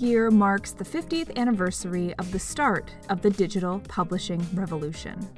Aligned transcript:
Year 0.00 0.30
marks 0.30 0.72
the 0.72 0.84
50th 0.84 1.36
anniversary 1.36 2.14
of 2.14 2.32
the 2.32 2.38
start 2.38 2.90
of 3.10 3.20
the 3.20 3.28
digital 3.28 3.80
publishing 3.80 4.42
revolution. 4.54 5.28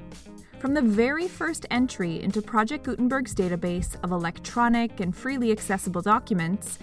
From 0.59 0.73
the 0.73 0.81
very 0.81 1.27
first 1.27 1.65
entry 1.69 2.23
into 2.23 2.41
Project 2.41 2.85
Gutenberg's 2.85 3.35
database 3.35 4.01
of 4.05 4.13
electronic 4.13 5.01
and 5.01 5.13
freely 5.13 5.51
accessible 5.51 6.01
documents, 6.01 6.79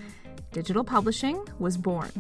digital 0.53 0.85
publishing 0.85 1.43
was 1.59 1.79
born. 1.79 2.11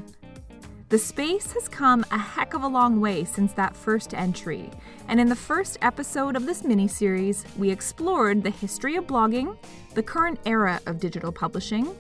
The 0.89 0.99
space 0.99 1.53
has 1.53 1.69
come 1.69 2.07
a 2.11 2.17
heck 2.17 2.55
of 2.55 2.63
a 2.63 2.67
long 2.67 2.99
way 2.99 3.25
since 3.25 3.53
that 3.53 3.77
first 3.77 4.15
entry, 4.15 4.71
and 5.09 5.21
in 5.21 5.29
the 5.29 5.37
first 5.37 5.77
episode 5.83 6.37
of 6.37 6.47
this 6.47 6.65
mini-series, 6.65 7.45
we 7.59 7.69
explored 7.69 8.43
the 8.43 8.51
history 8.51 8.97
of 8.97 9.07
blogging, 9.07 9.59
the 9.93 10.03
current 10.03 10.41
era 10.47 10.81
of 10.87 10.99
digital 10.99 11.31
publishing, 11.31 11.95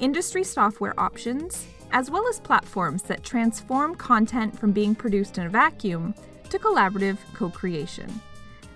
industry 0.00 0.42
software 0.42 0.98
options, 0.98 1.68
as 1.94 2.10
well 2.10 2.28
as 2.28 2.40
platforms 2.40 3.02
that 3.04 3.22
transform 3.22 3.94
content 3.94 4.58
from 4.58 4.72
being 4.72 4.94
produced 4.96 5.38
in 5.38 5.46
a 5.46 5.48
vacuum 5.48 6.12
to 6.50 6.58
collaborative 6.58 7.16
co 7.32 7.48
creation. 7.48 8.20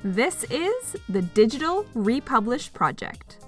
This 0.05 0.45
is 0.45 0.97
the 1.09 1.23
Digital 1.23 1.85
Republish 1.95 2.73
Project. 2.73 3.45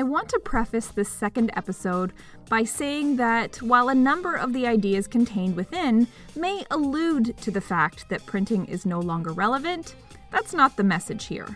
I 0.00 0.02
want 0.02 0.30
to 0.30 0.40
preface 0.40 0.86
this 0.86 1.10
second 1.10 1.50
episode 1.56 2.14
by 2.48 2.64
saying 2.64 3.16
that 3.16 3.60
while 3.60 3.90
a 3.90 3.94
number 3.94 4.34
of 4.34 4.54
the 4.54 4.66
ideas 4.66 5.06
contained 5.06 5.56
within 5.56 6.08
may 6.34 6.64
allude 6.70 7.36
to 7.42 7.50
the 7.50 7.60
fact 7.60 8.08
that 8.08 8.24
printing 8.24 8.64
is 8.64 8.86
no 8.86 8.98
longer 8.98 9.34
relevant, 9.34 9.96
that's 10.30 10.54
not 10.54 10.74
the 10.78 10.84
message 10.84 11.26
here. 11.26 11.54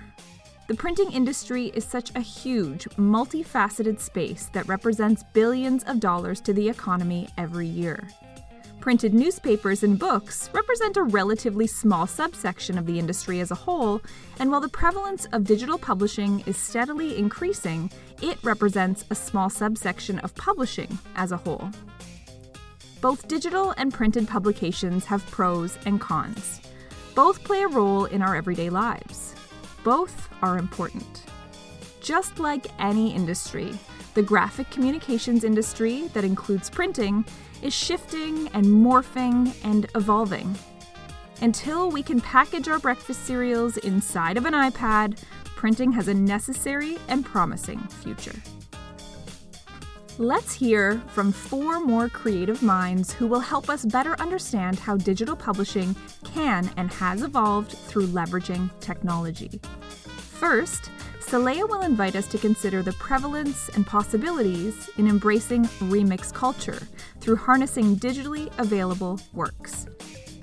The 0.69 0.75
printing 0.75 1.11
industry 1.11 1.69
is 1.69 1.87
such 1.87 2.15
a 2.15 2.21
huge, 2.21 2.85
multifaceted 2.99 3.99
space 3.99 4.51
that 4.53 4.69
represents 4.69 5.25
billions 5.33 5.83
of 5.85 5.99
dollars 5.99 6.43
to 6.43 6.53
the 6.53 6.69
economy 6.69 7.31
every 7.39 7.67
year. 7.67 8.07
Printed 8.85 9.15
newspapers 9.15 9.83
and 9.83 9.99
books 9.99 10.51
represent 10.53 10.99
a 10.99 11.05
relatively 11.05 11.67
small 11.67 12.07
subsection 12.07 12.77
of 12.77 12.85
the 12.85 12.99
industry 12.99 13.41
as 13.41 13.51
a 13.51 13.55
whole, 13.55 14.03
and 14.39 14.51
while 14.51 14.61
the 14.61 14.69
prevalence 14.69 15.25
of 15.33 15.45
digital 15.45 15.79
publishing 15.79 16.41
is 16.45 16.59
steadily 16.59 17.17
increasing, 17.17 17.91
it 18.21 18.37
represents 18.43 19.07
a 19.09 19.15
small 19.15 19.49
subsection 19.49 20.19
of 20.19 20.35
publishing 20.35 20.99
as 21.17 21.33
a 21.33 21.37
whole. 21.39 21.71
Both 23.01 23.27
digital 23.27 23.73
and 23.79 23.91
printed 23.91 24.29
publications 24.29 25.07
have 25.07 25.25
pros 25.31 25.79
and 25.87 25.99
cons. 25.99 26.61
Both 27.15 27.43
play 27.43 27.63
a 27.63 27.69
role 27.69 28.05
in 28.05 28.21
our 28.21 28.37
everyday 28.37 28.69
lives. 28.69 29.35
Both 29.83 30.29
are 30.43 30.59
important. 30.59 31.23
Just 32.03 32.39
like 32.39 32.67
any 32.79 33.15
industry, 33.15 33.79
the 34.13 34.23
graphic 34.23 34.71
communications 34.71 35.43
industry, 35.43 36.09
that 36.09 36.23
includes 36.23 36.69
printing, 36.69 37.25
is 37.65 37.75
shifting 37.75 38.49
and 38.49 38.65
morphing 38.67 39.53
and 39.65 39.87
evolving. 39.97 40.55
Until 41.41 41.91
we 41.91 42.03
can 42.03 42.21
package 42.21 42.69
our 42.69 42.79
breakfast 42.79 43.25
cereals 43.25 43.79
inside 43.79 44.37
of 44.37 44.45
an 44.45 44.53
iPad, 44.53 45.19
printing 45.57 45.91
has 45.93 46.07
a 46.07 46.15
necessary 46.15 46.99
and 47.09 47.25
promising 47.25 47.81
future. 47.81 48.37
Let's 50.19 50.55
hear 50.55 51.03
from 51.09 51.33
four 51.33 51.81
more 51.81 52.09
creative 52.09 52.63
minds 52.63 53.13
who 53.13 53.27
will 53.27 53.41
help 53.41 53.69
us 53.69 53.85
better 53.85 54.15
understand 54.21 54.79
how 54.79 54.97
digital 54.97 55.35
publishing 55.35 55.97
can 56.23 56.71
and 56.77 56.93
has 56.93 57.23
evolved 57.23 57.73
through 57.73 58.07
leveraging 58.07 58.71
technology. 58.79 59.61
First, 60.17 60.91
Saleha 61.35 61.69
will 61.69 61.83
invite 61.83 62.15
us 62.15 62.29
to 62.29 62.39
consider 62.39 62.81
the 62.81 62.93
prevalence 62.93 63.69
and 63.71 63.85
possibilities 63.85 64.89
in 64.99 65.09
embracing 65.09 65.65
remix 65.91 66.33
culture 66.33 66.81
through 67.19 67.35
harnessing 67.35 67.97
digitally 67.97 68.57
available 68.59 69.19
works. 69.33 69.89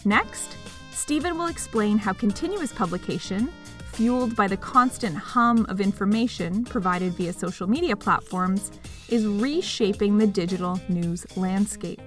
Next, 0.04 0.58
Stephen 0.92 1.38
will 1.38 1.48
explain 1.48 1.98
how 1.98 2.12
continuous 2.12 2.74
publication 2.74 3.54
fueled 3.94 4.36
by 4.36 4.50
the 4.50 4.58
constant 4.58 5.16
hum 5.16 5.66
of 5.70 5.80
information 5.80 6.66
provided 6.66 7.14
via 7.14 7.32
social 7.32 7.68
media 7.68 7.96
platforms, 7.96 8.70
is 9.08 9.26
reshaping 9.26 10.18
the 10.18 10.28
digital 10.28 10.78
news 10.90 11.26
landscape. 11.38 12.02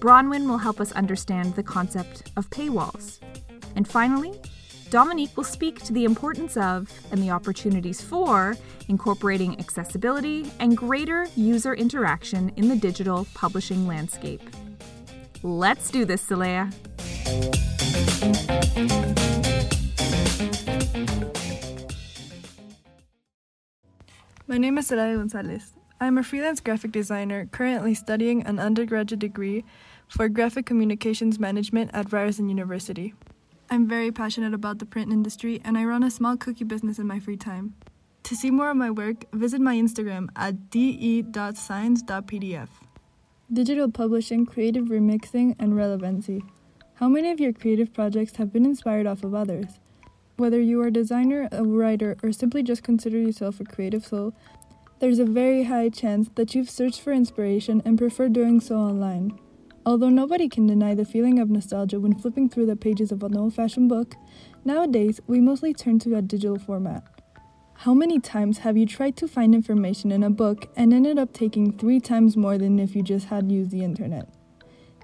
Bronwyn 0.00 0.48
will 0.48 0.58
help 0.58 0.80
us 0.80 0.90
understand 0.90 1.54
the 1.54 1.62
concept 1.62 2.32
of 2.36 2.50
paywalls. 2.50 3.20
And 3.76 3.86
finally, 3.86 4.32
Dominique 4.90 5.36
will 5.36 5.44
speak 5.44 5.84
to 5.84 5.92
the 5.92 6.04
importance 6.04 6.56
of 6.56 6.90
and 7.10 7.22
the 7.22 7.30
opportunities 7.30 8.00
for 8.00 8.56
incorporating 8.88 9.58
accessibility 9.60 10.50
and 10.60 10.78
greater 10.78 11.26
user 11.36 11.74
interaction 11.74 12.50
in 12.56 12.68
the 12.68 12.76
digital 12.76 13.26
publishing 13.34 13.86
landscape. 13.86 14.40
Let's 15.42 15.90
do 15.90 16.06
this, 16.06 16.24
Saleha. 16.26 16.72
My 24.46 24.56
name 24.56 24.78
is 24.78 24.90
Saleha 24.90 25.16
Gonzalez. 25.16 25.74
I 26.00 26.06
am 26.06 26.16
a 26.16 26.22
freelance 26.22 26.60
graphic 26.60 26.92
designer 26.92 27.44
currently 27.44 27.92
studying 27.92 28.42
an 28.46 28.58
undergraduate 28.58 29.20
degree 29.20 29.64
for 30.08 30.30
graphic 30.30 30.64
communications 30.64 31.38
management 31.38 31.90
at 31.92 32.10
Ryerson 32.10 32.48
University. 32.48 33.12
I'm 33.70 33.86
very 33.86 34.10
passionate 34.10 34.54
about 34.54 34.78
the 34.78 34.86
print 34.86 35.12
industry 35.12 35.60
and 35.62 35.76
I 35.76 35.84
run 35.84 36.02
a 36.02 36.10
small 36.10 36.38
cookie 36.38 36.64
business 36.64 36.98
in 36.98 37.06
my 37.06 37.20
free 37.20 37.36
time. 37.36 37.74
To 38.22 38.34
see 38.34 38.50
more 38.50 38.70
of 38.70 38.78
my 38.78 38.90
work, 38.90 39.24
visit 39.32 39.60
my 39.60 39.76
Instagram 39.76 40.28
at 40.36 40.70
de.science.pdf. 40.70 42.68
Digital 43.52 43.90
publishing, 43.90 44.46
creative 44.46 44.86
remixing, 44.86 45.54
and 45.58 45.76
relevancy. 45.76 46.42
How 46.94 47.08
many 47.08 47.30
of 47.30 47.40
your 47.40 47.52
creative 47.52 47.92
projects 47.92 48.36
have 48.36 48.52
been 48.52 48.64
inspired 48.64 49.06
off 49.06 49.22
of 49.22 49.34
others? 49.34 49.78
Whether 50.36 50.60
you 50.60 50.80
are 50.80 50.86
a 50.86 50.92
designer, 50.92 51.48
a 51.52 51.62
writer, 51.62 52.16
or 52.22 52.32
simply 52.32 52.62
just 52.62 52.82
consider 52.82 53.18
yourself 53.18 53.60
a 53.60 53.64
creative 53.64 54.06
soul, 54.06 54.34
there's 55.00 55.18
a 55.18 55.24
very 55.24 55.64
high 55.64 55.90
chance 55.90 56.30
that 56.36 56.54
you've 56.54 56.70
searched 56.70 57.00
for 57.00 57.12
inspiration 57.12 57.82
and 57.84 57.98
prefer 57.98 58.28
doing 58.28 58.60
so 58.60 58.76
online. 58.76 59.38
Although 59.88 60.10
nobody 60.10 60.50
can 60.50 60.66
deny 60.66 60.94
the 60.94 61.06
feeling 61.06 61.38
of 61.38 61.48
nostalgia 61.48 61.98
when 61.98 62.14
flipping 62.14 62.50
through 62.50 62.66
the 62.66 62.76
pages 62.76 63.10
of 63.10 63.22
an 63.22 63.34
old 63.34 63.54
fashioned 63.54 63.88
book, 63.88 64.16
nowadays 64.62 65.18
we 65.26 65.40
mostly 65.40 65.72
turn 65.72 65.98
to 66.00 66.14
a 66.14 66.20
digital 66.20 66.58
format. 66.58 67.04
How 67.72 67.94
many 67.94 68.20
times 68.20 68.58
have 68.58 68.76
you 68.76 68.84
tried 68.84 69.16
to 69.16 69.26
find 69.26 69.54
information 69.54 70.12
in 70.12 70.22
a 70.22 70.28
book 70.28 70.66
and 70.76 70.92
ended 70.92 71.18
up 71.18 71.32
taking 71.32 71.72
three 71.72 72.00
times 72.00 72.36
more 72.36 72.58
than 72.58 72.78
if 72.78 72.94
you 72.94 73.02
just 73.02 73.28
had 73.28 73.50
used 73.50 73.70
the 73.70 73.82
internet? 73.82 74.28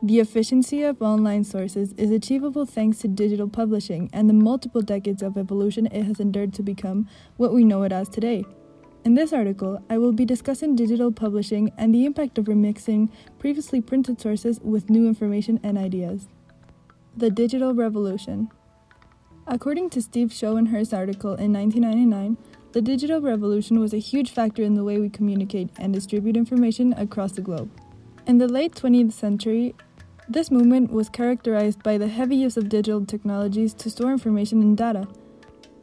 The 0.03 0.20
efficiency 0.20 0.82
of 0.82 1.00
online 1.00 1.44
sources 1.44 1.94
is 1.94 2.11
achievable 2.11 2.67
thanks 2.67 2.99
to 2.99 3.08
digital 3.08 3.49
publishing 3.49 4.11
and 4.12 4.29
the 4.29 4.35
multiple 4.35 4.82
decades 4.82 5.23
of 5.23 5.38
evolution 5.38 5.87
it 5.87 6.03
has 6.03 6.20
endured 6.20 6.53
to 6.53 6.62
become 6.62 7.08
what 7.38 7.55
we 7.55 7.64
know 7.64 7.85
it 7.85 7.93
as 7.93 8.11
today. 8.11 8.44
In 9.05 9.15
this 9.15 9.35
article, 9.35 9.83
I 9.91 9.99
will 9.99 10.12
be 10.12 10.25
discussing 10.25 10.77
digital 10.77 11.12
publishing 11.12 11.71
and 11.77 11.95
the 11.95 12.06
impact 12.06 12.39
of 12.39 12.47
remixing 12.47 13.11
previously 13.39 13.83
printed 13.83 14.19
sources 14.19 14.59
with 14.61 14.89
new 14.89 15.06
information 15.06 15.61
and 15.62 15.77
ideas. 15.77 16.27
The 17.15 17.29
Digital 17.29 17.75
Revolution. 17.75 18.49
According 19.47 19.91
to 19.91 20.01
Steve 20.01 20.33
Schoenherr's 20.33 20.95
article 20.95 21.35
in 21.35 21.53
1999, 21.53 22.39
the 22.73 22.81
digital 22.81 23.21
revolution 23.21 23.79
was 23.79 23.93
a 23.93 23.99
huge 23.99 24.31
factor 24.31 24.62
in 24.62 24.75
the 24.75 24.85
way 24.85 24.99
we 24.99 25.11
communicate 25.11 25.69
and 25.77 25.93
distribute 25.93 26.35
information 26.35 26.95
across 26.95 27.33
the 27.33 27.43
globe. 27.43 27.71
In 28.27 28.39
the 28.39 28.49
late 28.49 28.75
20th 28.75 29.12
century, 29.12 29.75
this 30.31 30.51
movement 30.51 30.91
was 30.91 31.11
characterized 31.11 31.83
by 31.83 31.99
the 31.99 32.09
heavy 32.09 32.37
use 32.37 32.56
of 32.56 32.71
digital 32.71 33.05
technologies 33.05 33.75
to 33.75 33.91
store 33.91 34.12
information 34.12 34.62
and 34.62 34.79
data. 34.79 35.06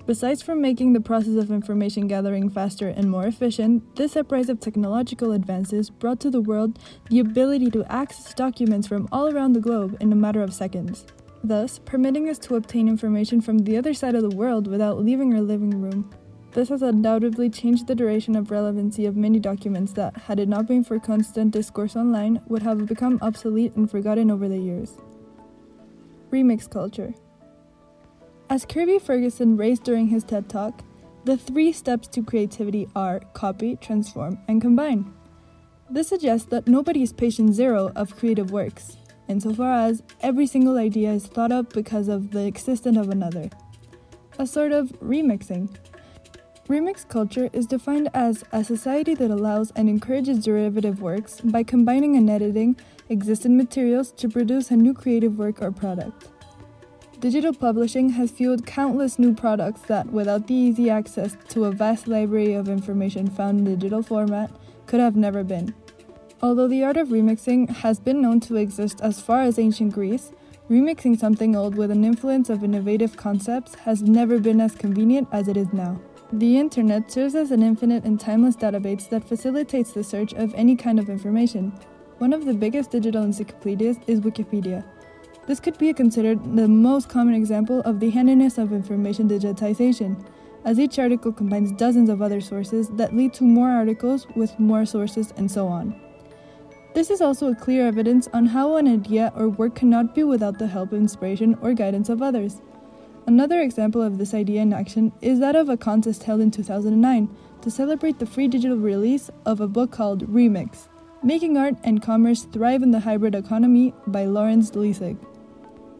Besides 0.07 0.42
from 0.42 0.62
making 0.62 0.94
the 0.94 1.00
process 1.00 1.36
of 1.36 1.51
information 1.51 2.07
gathering 2.07 2.50
faster 2.50 2.88
and 2.88 3.09
more 3.09 3.25
efficient, 3.25 3.95
this 3.95 4.15
uprise 4.15 4.50
of 4.50 4.59
technological 4.59 5.31
advances 5.31 5.89
brought 5.92 6.19
to 6.21 6.31
the 6.31 6.42
world 6.42 6.80
the 7.09 7.19
ability 7.19 7.69
to 7.71 7.86
access 7.92 8.33
documents 8.33 8.88
from 8.88 9.07
all 9.12 9.31
around 9.31 9.53
the 9.53 9.59
globe 9.59 9.95
in 10.01 10.12
a 10.12 10.15
matter 10.15 10.42
of 10.42 10.53
seconds, 10.53 11.06
thus 11.44 11.80
permitting 11.80 12.27
us 12.30 12.39
to 12.39 12.56
obtain 12.56 12.88
information 12.88 13.42
from 13.42 13.59
the 13.59 13.77
other 13.77 13.94
side 13.94 14.15
of 14.15 14.24
the 14.24 14.36
world 14.36 14.65
without 14.68 15.00
leaving 15.00 15.33
our 15.36 15.42
living 15.42 15.80
room. 15.80 16.09
This 16.53 16.69
has 16.69 16.81
undoubtedly 16.81 17.50
changed 17.50 17.88
the 17.88 17.95
duration 17.95 18.36
of 18.36 18.51
relevancy 18.51 19.06
of 19.06 19.15
many 19.15 19.39
documents 19.39 19.94
that, 19.94 20.18
had 20.18 20.39
it 20.39 20.50
not 20.50 20.68
been 20.68 20.83
for 20.83 21.00
constant 21.00 21.51
discourse 21.51 21.95
online, 21.95 22.42
would 22.48 22.63
have 22.63 22.88
become 22.88 23.19
obsolete 23.21 23.75
and 23.75 23.89
forgotten 23.89 24.31
over 24.31 24.50
the 24.50 24.57
years. 24.57 24.98
Remix 26.31 26.69
culture. 26.69 27.13
As 28.51 28.65
Kirby 28.65 29.00
Ferguson 29.00 29.56
raised 29.56 29.83
during 29.83 30.07
his 30.07 30.25
TED 30.25 30.50
Talk, 30.50 30.81
the 31.24 31.38
three 31.38 31.71
steps 31.71 32.09
to 32.09 32.21
creativity 32.21 32.86
are 32.98 33.21
copy, 33.31 33.77
transform, 33.77 34.38
and 34.50 34.62
combine. 34.62 35.13
This 35.89 36.09
suggests 36.09 36.50
that 36.50 36.68
nobody 36.68 37.01
is 37.01 37.13
patient 37.13 37.53
zero 37.53 37.94
of 37.95 38.18
creative 38.18 38.51
works, 38.51 38.98
insofar 39.30 39.71
as 39.88 40.03
every 40.19 40.48
single 40.48 40.77
idea 40.77 41.13
is 41.13 41.27
thought 41.27 41.53
up 41.53 41.71
because 41.71 42.09
of 42.09 42.31
the 42.31 42.45
existence 42.45 42.98
of 42.98 43.07
another. 43.07 43.50
A 44.38 44.45
sort 44.45 44.74
of 44.74 44.89
remixing. 45.00 45.74
Remix 46.68 47.07
culture 47.07 47.50
is 47.53 47.65
defined 47.65 48.09
as 48.13 48.44
a 48.51 48.65
society 48.65 49.15
that 49.15 49.31
allows 49.31 49.71
and 49.77 49.88
encourages 49.88 50.44
derivative 50.44 51.01
works 51.01 51.39
by 51.39 51.63
combining 51.63 52.18
and 52.18 52.30
editing 52.30 52.75
existing 53.07 53.56
materials 53.56 54.12
to 54.12 54.27
produce 54.27 54.71
a 54.71 54.75
new 54.75 54.94
creative 54.94 55.38
work 55.38 55.62
or 55.62 55.71
product. 55.71 56.27
Digital 57.22 57.54
publishing 57.54 58.10
has 58.10 58.32
fueled 58.32 58.66
countless 58.66 59.20
new 59.20 59.32
products 59.32 59.82
that, 59.82 60.08
without 60.08 60.48
the 60.48 60.56
easy 60.56 60.90
access 60.90 61.38
to 61.50 61.66
a 61.66 61.72
vast 61.72 62.08
library 62.08 62.54
of 62.54 62.68
information 62.68 63.30
found 63.30 63.60
in 63.60 63.76
digital 63.76 64.02
format, 64.02 64.50
could 64.88 65.00
have 65.00 65.16
never 65.16 65.44
been. 65.44 65.72
Although 66.42 66.68
the 66.68 66.84
art 66.84 66.98
of 66.98 67.10
remixing 67.10 67.70
has 67.70 68.00
been 68.00 68.22
known 68.24 68.40
to 68.40 68.56
exist 68.56 69.02
as 69.02 69.22
far 69.22 69.44
as 69.44 69.60
ancient 69.60 69.94
Greece, 69.94 70.32
remixing 70.68 71.20
something 71.20 71.56
old 71.56 71.76
with 71.76 71.92
an 71.92 72.04
influence 72.04 72.50
of 72.50 72.64
innovative 72.64 73.16
concepts 73.18 73.76
has 73.76 74.02
never 74.02 74.40
been 74.40 74.60
as 74.60 74.74
convenient 74.74 75.28
as 75.32 75.48
it 75.48 75.58
is 75.58 75.72
now. 75.72 76.02
The 76.34 76.58
internet 76.58 77.12
serves 77.12 77.36
as 77.36 77.52
an 77.52 77.62
infinite 77.62 78.04
and 78.04 78.20
timeless 78.20 78.56
database 78.56 79.08
that 79.10 79.30
facilitates 79.30 79.92
the 79.92 80.04
search 80.04 80.34
of 80.34 80.56
any 80.56 80.76
kind 80.76 80.98
of 80.98 81.08
information. 81.08 81.72
One 82.18 82.34
of 82.34 82.46
the 82.46 82.56
biggest 82.56 82.90
digital 82.90 83.22
encyclopedias 83.22 83.98
is 84.08 84.22
Wikipedia 84.22 84.84
this 85.51 85.59
could 85.59 85.77
be 85.77 85.92
considered 85.92 86.56
the 86.56 86.65
most 86.65 87.09
common 87.09 87.36
example 87.36 87.81
of 87.81 88.00
the 88.00 88.09
handiness 88.09 88.57
of 88.57 88.71
information 88.71 89.27
digitization, 89.27 90.15
as 90.63 90.80
each 90.80 90.98
article 90.98 91.33
combines 91.33 91.74
dozens 91.74 92.09
of 92.09 92.21
other 92.21 92.39
sources 92.39 92.88
that 92.92 93.13
lead 93.13 93.33
to 93.33 93.44
more 93.44 93.69
articles 93.69 94.25
with 94.33 94.57
more 94.57 94.86
sources 94.86 95.33
and 95.36 95.51
so 95.51 95.68
on. 95.68 95.94
This 96.95 97.09
is 97.09 97.19
also 97.19 97.51
a 97.51 97.56
clear 97.56 97.86
evidence 97.86 98.30
on 98.31 98.45
how 98.45 98.77
an 98.77 98.88
idea 98.88 99.33
or 99.36 99.50
work 99.50 99.75
cannot 99.75 100.15
be 100.15 100.24
without 100.24 100.57
the 100.57 100.68
help, 100.68 100.94
inspiration, 100.94 101.57
or 101.62 101.74
guidance 101.74 102.07
of 102.07 102.21
others. 102.21 102.62
Another 103.27 103.59
example 103.59 104.01
of 104.01 104.19
this 104.19 104.33
idea 104.33 104.62
in 104.62 104.71
action 104.71 105.12
is 105.19 105.42
that 105.42 105.57
of 105.57 105.68
a 105.68 105.75
contest 105.75 106.24
held 106.24 106.39
in 106.39 106.51
2009 106.51 107.27
to 107.62 107.69
celebrate 107.69 108.19
the 108.19 108.25
free 108.25 108.48
digital 108.48 108.77
release 108.77 109.30
of 109.45 109.59
a 109.59 109.68
book 109.68 109.92
called 109.92 110.31
Remix 110.31 110.88
Making 111.24 111.57
Art 111.57 111.75
and 111.83 112.01
Commerce 112.01 112.44
Thrive 112.44 112.83
in 112.83 112.92
the 112.92 113.01
Hybrid 113.01 113.36
Economy 113.36 113.94
by 114.07 114.24
Lawrence 114.24 114.71
Lessig. 114.71 115.18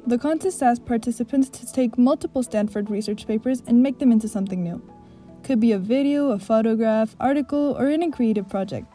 The 0.08 0.18
contest 0.18 0.64
asked 0.64 0.86
participants 0.86 1.48
to 1.50 1.72
take 1.72 1.98
multiple 1.98 2.42
Stanford 2.42 2.90
research 2.90 3.28
papers 3.28 3.62
and 3.68 3.84
make 3.84 4.00
them 4.00 4.12
into 4.12 4.28
something 4.28 4.64
new. 4.64 4.82
Could 5.44 5.60
be 5.60 5.74
a 5.74 5.80
video, 5.80 6.32
a 6.32 6.40
photograph, 6.40 7.16
article, 7.20 7.76
or 7.78 7.88
any 7.88 8.10
creative 8.10 8.50
project. 8.50 8.88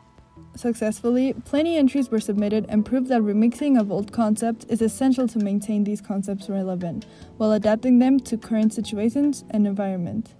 Successfully, 0.56 1.32
plenty 1.44 1.76
entries 1.76 2.10
were 2.10 2.18
submitted 2.18 2.66
and 2.68 2.84
proved 2.84 3.08
that 3.08 3.20
remixing 3.20 3.78
of 3.78 3.92
old 3.92 4.10
concepts 4.10 4.64
is 4.66 4.82
essential 4.82 5.28
to 5.28 5.38
maintain 5.38 5.84
these 5.84 6.00
concepts 6.00 6.48
relevant, 6.48 7.06
while 7.36 7.52
adapting 7.52 7.98
them 7.98 8.18
to 8.20 8.36
current 8.36 8.72
situations 8.72 9.44
and 9.50 9.66
environment. 9.66 10.34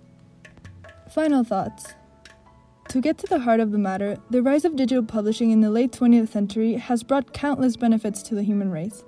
Final 1.11 1.45
thoughts. 1.45 1.95
To 2.89 3.01
get 3.01 3.19
to 3.19 3.27
the 3.27 3.41
heart 3.41 3.61
of 3.61 3.73
the 3.73 3.79
matter, 3.79 4.17
the 4.31 4.43
rise 4.43 4.65
of 4.65 4.75
digital 4.75 5.05
publishing 5.05 5.51
in 5.51 5.61
the 5.61 5.71
late 5.71 5.93
20th 5.93 6.29
century 6.29 6.75
has 6.75 7.03
brought 7.03 7.33
countless 7.33 7.77
benefits 7.77 8.23
to 8.25 8.35
the 8.35 8.43
human 8.43 8.71
race. 8.71 9.05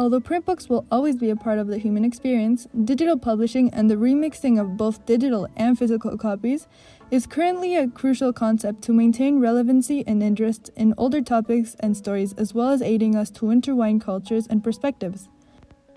Although 0.00 0.20
print 0.20 0.46
books 0.46 0.70
will 0.70 0.86
always 0.90 1.16
be 1.16 1.28
a 1.28 1.36
part 1.36 1.58
of 1.58 1.66
the 1.66 1.76
human 1.76 2.06
experience, 2.06 2.66
digital 2.86 3.18
publishing 3.18 3.68
and 3.74 3.90
the 3.90 3.96
remixing 3.96 4.58
of 4.58 4.78
both 4.78 5.04
digital 5.04 5.46
and 5.58 5.78
physical 5.78 6.16
copies 6.16 6.68
is 7.10 7.26
currently 7.26 7.76
a 7.76 7.86
crucial 7.86 8.32
concept 8.32 8.80
to 8.84 8.94
maintain 8.94 9.40
relevancy 9.40 10.02
and 10.06 10.22
interest 10.22 10.70
in 10.74 10.94
older 10.96 11.20
topics 11.20 11.76
and 11.80 11.94
stories, 11.94 12.32
as 12.38 12.54
well 12.54 12.70
as 12.70 12.80
aiding 12.80 13.14
us 13.14 13.28
to 13.32 13.50
intertwine 13.50 14.00
cultures 14.00 14.46
and 14.46 14.64
perspectives. 14.64 15.28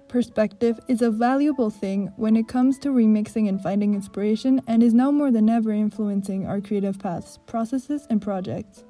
Perspective 0.10 0.82
is 0.90 1.02
a 1.02 1.10
valuable 1.10 1.70
thing 1.70 2.12
when 2.18 2.36
it 2.36 2.50
comes 2.50 2.78
to 2.80 2.90
remixing 2.90 3.48
and 3.48 3.64
finding 3.64 3.94
inspiration, 3.94 4.62
and 4.68 4.84
is 4.84 4.94
now 4.94 5.12
more 5.12 5.32
than 5.32 5.50
ever 5.50 5.72
influencing 5.72 6.46
our 6.46 6.60
creative 6.60 7.00
paths, 7.00 7.40
processes, 7.46 8.06
and 8.10 8.22
projects 8.22 8.84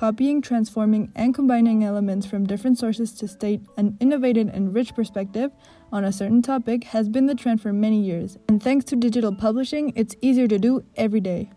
copying, 0.00 0.40
transforming, 0.40 1.12
and 1.14 1.34
combining 1.34 1.84
elements 1.84 2.26
from 2.26 2.46
different 2.46 2.78
sources 2.78 3.12
to 3.12 3.28
state 3.28 3.60
an 3.76 3.94
innovative 4.00 4.48
and 4.48 4.74
rich 4.74 4.94
perspective 4.94 5.50
on 5.92 6.06
a 6.06 6.10
certain 6.10 6.40
topic 6.40 6.84
has 6.84 7.06
been 7.06 7.26
the 7.26 7.34
trend 7.34 7.60
for 7.60 7.70
many 7.70 8.00
years, 8.00 8.38
and 8.48 8.62
thanks 8.62 8.82
to 8.86 8.96
digital 8.96 9.34
publishing, 9.34 9.92
it's 9.94 10.16
easier 10.22 10.48
to 10.48 10.58
do 10.58 10.82
every 10.96 11.20
day. 11.20 11.50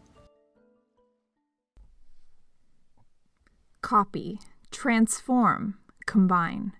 Copy, 3.81 4.41
transform, 4.71 5.77
combine. 6.05 6.73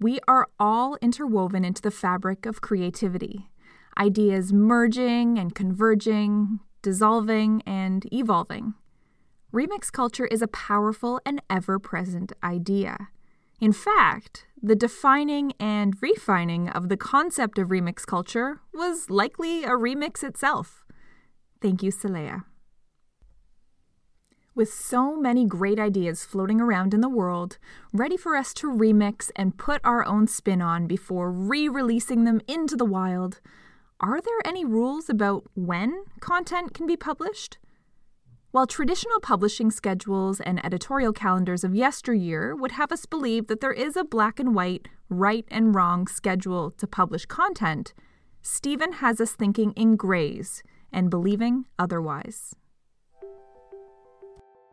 We 0.00 0.20
are 0.26 0.48
all 0.58 0.96
interwoven 1.02 1.66
into 1.66 1.82
the 1.82 1.90
fabric 1.90 2.46
of 2.46 2.62
creativity, 2.62 3.50
ideas 3.98 4.54
merging 4.54 5.38
and 5.38 5.54
converging, 5.54 6.60
dissolving 6.80 7.60
and 7.66 8.10
evolving. 8.10 8.72
Remix 9.52 9.90
culture 9.90 10.26
is 10.26 10.42
a 10.42 10.48
powerful 10.48 11.20
and 11.24 11.40
ever 11.48 11.78
present 11.78 12.32
idea. 12.44 13.08
In 13.60 13.72
fact, 13.72 14.46
the 14.62 14.76
defining 14.76 15.52
and 15.58 15.94
refining 16.02 16.68
of 16.68 16.90
the 16.90 16.98
concept 16.98 17.58
of 17.58 17.68
remix 17.68 18.04
culture 18.04 18.60
was 18.74 19.08
likely 19.08 19.64
a 19.64 19.70
remix 19.70 20.22
itself. 20.22 20.84
Thank 21.62 21.82
you, 21.82 21.90
Saleha. 21.90 22.44
With 24.54 24.70
so 24.70 25.16
many 25.16 25.46
great 25.46 25.78
ideas 25.78 26.26
floating 26.26 26.60
around 26.60 26.92
in 26.92 27.00
the 27.00 27.08
world, 27.08 27.56
ready 27.92 28.18
for 28.18 28.36
us 28.36 28.52
to 28.54 28.70
remix 28.70 29.30
and 29.34 29.56
put 29.56 29.80
our 29.82 30.04
own 30.04 30.26
spin 30.26 30.60
on 30.60 30.86
before 30.86 31.32
re 31.32 31.70
releasing 31.70 32.24
them 32.24 32.42
into 32.46 32.76
the 32.76 32.84
wild, 32.84 33.40
are 33.98 34.20
there 34.20 34.40
any 34.44 34.66
rules 34.66 35.08
about 35.08 35.44
when 35.54 36.04
content 36.20 36.74
can 36.74 36.86
be 36.86 36.96
published? 36.96 37.56
While 38.50 38.66
traditional 38.66 39.20
publishing 39.20 39.70
schedules 39.70 40.40
and 40.40 40.64
editorial 40.64 41.12
calendars 41.12 41.64
of 41.64 41.74
yesteryear 41.74 42.56
would 42.56 42.72
have 42.72 42.90
us 42.90 43.04
believe 43.04 43.46
that 43.48 43.60
there 43.60 43.74
is 43.74 43.94
a 43.94 44.04
black 44.04 44.40
and 44.40 44.54
white, 44.54 44.88
right 45.10 45.44
and 45.48 45.74
wrong 45.74 46.06
schedule 46.06 46.70
to 46.78 46.86
publish 46.86 47.26
content, 47.26 47.92
Stephen 48.40 48.92
has 48.92 49.20
us 49.20 49.32
thinking 49.32 49.72
in 49.72 49.96
grays 49.96 50.62
and 50.90 51.10
believing 51.10 51.66
otherwise. 51.78 52.54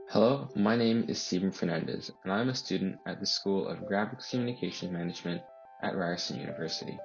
Hello, 0.07 0.47
my 0.55 0.77
name 0.77 1.03
is 1.09 1.21
Stephen 1.21 1.51
Fernandez, 1.51 2.09
and 2.23 2.31
I'm 2.31 2.47
a 2.47 2.55
student 2.55 2.95
at 3.05 3.19
the 3.19 3.25
School 3.25 3.67
of 3.67 3.79
Graphics 3.79 4.29
Communication 4.29 4.93
Management 4.93 5.41
at 5.83 5.97
Ryerson 5.97 6.39
University. 6.39 6.97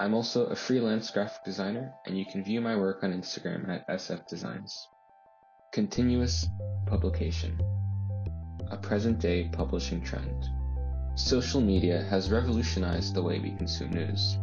I'm 0.00 0.14
also 0.14 0.46
a 0.46 0.56
freelance 0.56 1.12
graphic 1.12 1.44
designer, 1.44 1.94
and 2.06 2.18
you 2.18 2.24
can 2.26 2.42
view 2.42 2.60
my 2.60 2.76
work 2.76 3.04
on 3.04 3.12
Instagram 3.12 3.68
at 3.68 3.88
SF 3.88 4.26
Designs. 4.26 4.88
Continuous 5.76 6.48
publication. 6.86 7.60
A 8.70 8.78
present 8.78 9.18
day 9.18 9.50
publishing 9.52 10.00
trend. 10.00 10.46
Social 11.16 11.60
media 11.60 12.02
has 12.08 12.30
revolutionized 12.30 13.12
the 13.12 13.22
way 13.22 13.40
we 13.40 13.50
consume 13.50 13.90
news. 13.90 14.38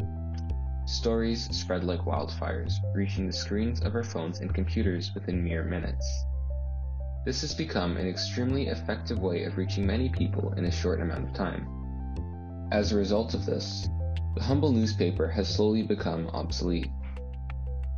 Stories 0.85 1.45
spread 1.45 1.85
like 1.85 2.01
wildfires, 2.01 2.73
reaching 2.93 3.25
the 3.25 3.33
screens 3.33 3.81
of 3.81 3.95
our 3.95 4.03
phones 4.03 4.41
and 4.41 4.53
computers 4.53 5.09
within 5.15 5.43
mere 5.43 5.63
minutes. 5.63 6.07
This 7.25 7.41
has 7.41 7.55
become 7.55 7.97
an 7.97 8.07
extremely 8.07 8.67
effective 8.67 9.17
way 9.17 9.45
of 9.45 9.57
reaching 9.57 9.87
many 9.87 10.09
people 10.09 10.53
in 10.53 10.65
a 10.65 10.71
short 10.71 11.01
amount 11.01 11.29
of 11.29 11.33
time. 11.33 11.67
As 12.71 12.91
a 12.91 12.97
result 12.97 13.33
of 13.33 13.43
this, 13.43 13.89
the 14.35 14.43
humble 14.43 14.71
newspaper 14.71 15.27
has 15.29 15.49
slowly 15.49 15.81
become 15.81 16.27
obsolete. 16.27 16.91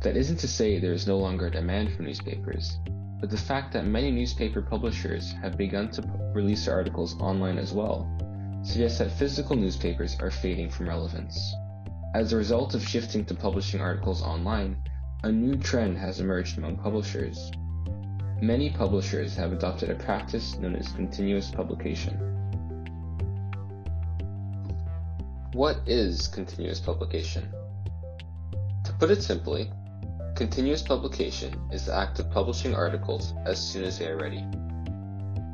That 0.00 0.16
isn't 0.16 0.38
to 0.38 0.48
say 0.48 0.78
there 0.78 0.94
is 0.94 1.06
no 1.06 1.18
longer 1.18 1.48
a 1.48 1.50
demand 1.50 1.92
for 1.92 2.02
newspapers, 2.02 2.78
but 3.20 3.30
the 3.30 3.36
fact 3.36 3.72
that 3.72 3.86
many 3.86 4.10
newspaper 4.10 4.60
publishers 4.60 5.32
have 5.42 5.56
begun 5.56 5.90
to 5.90 6.02
release 6.34 6.66
their 6.66 6.74
articles 6.74 7.18
online 7.20 7.58
as 7.58 7.72
well 7.72 8.10
suggests 8.62 8.98
that 8.98 9.12
physical 9.12 9.56
newspapers 9.56 10.16
are 10.20 10.30
fading 10.30 10.68
from 10.68 10.88
relevance. 10.88 11.54
As 12.14 12.32
a 12.32 12.36
result 12.36 12.74
of 12.74 12.86
shifting 12.86 13.24
to 13.26 13.34
publishing 13.34 13.80
articles 13.80 14.22
online, 14.22 14.76
a 15.22 15.30
new 15.30 15.56
trend 15.56 15.96
has 15.98 16.20
emerged 16.20 16.58
among 16.58 16.76
publishers. 16.76 17.50
Many 18.42 18.70
publishers 18.70 19.34
have 19.36 19.52
adopted 19.52 19.90
a 19.90 19.94
practice 19.94 20.56
known 20.56 20.76
as 20.76 20.88
continuous 20.92 21.50
publication. 21.50 22.18
What 25.52 25.80
is 25.86 26.28
continuous 26.28 26.80
publication? 26.80 27.50
To 28.84 28.92
put 28.94 29.10
it 29.10 29.22
simply, 29.22 29.70
continuous 30.36 30.82
publication 30.82 31.58
is 31.72 31.86
the 31.86 31.96
act 31.96 32.18
of 32.18 32.30
publishing 32.30 32.74
articles 32.74 33.32
as 33.46 33.58
soon 33.58 33.84
as 33.84 33.98
they 33.98 34.06
are 34.06 34.18
ready. 34.18 34.44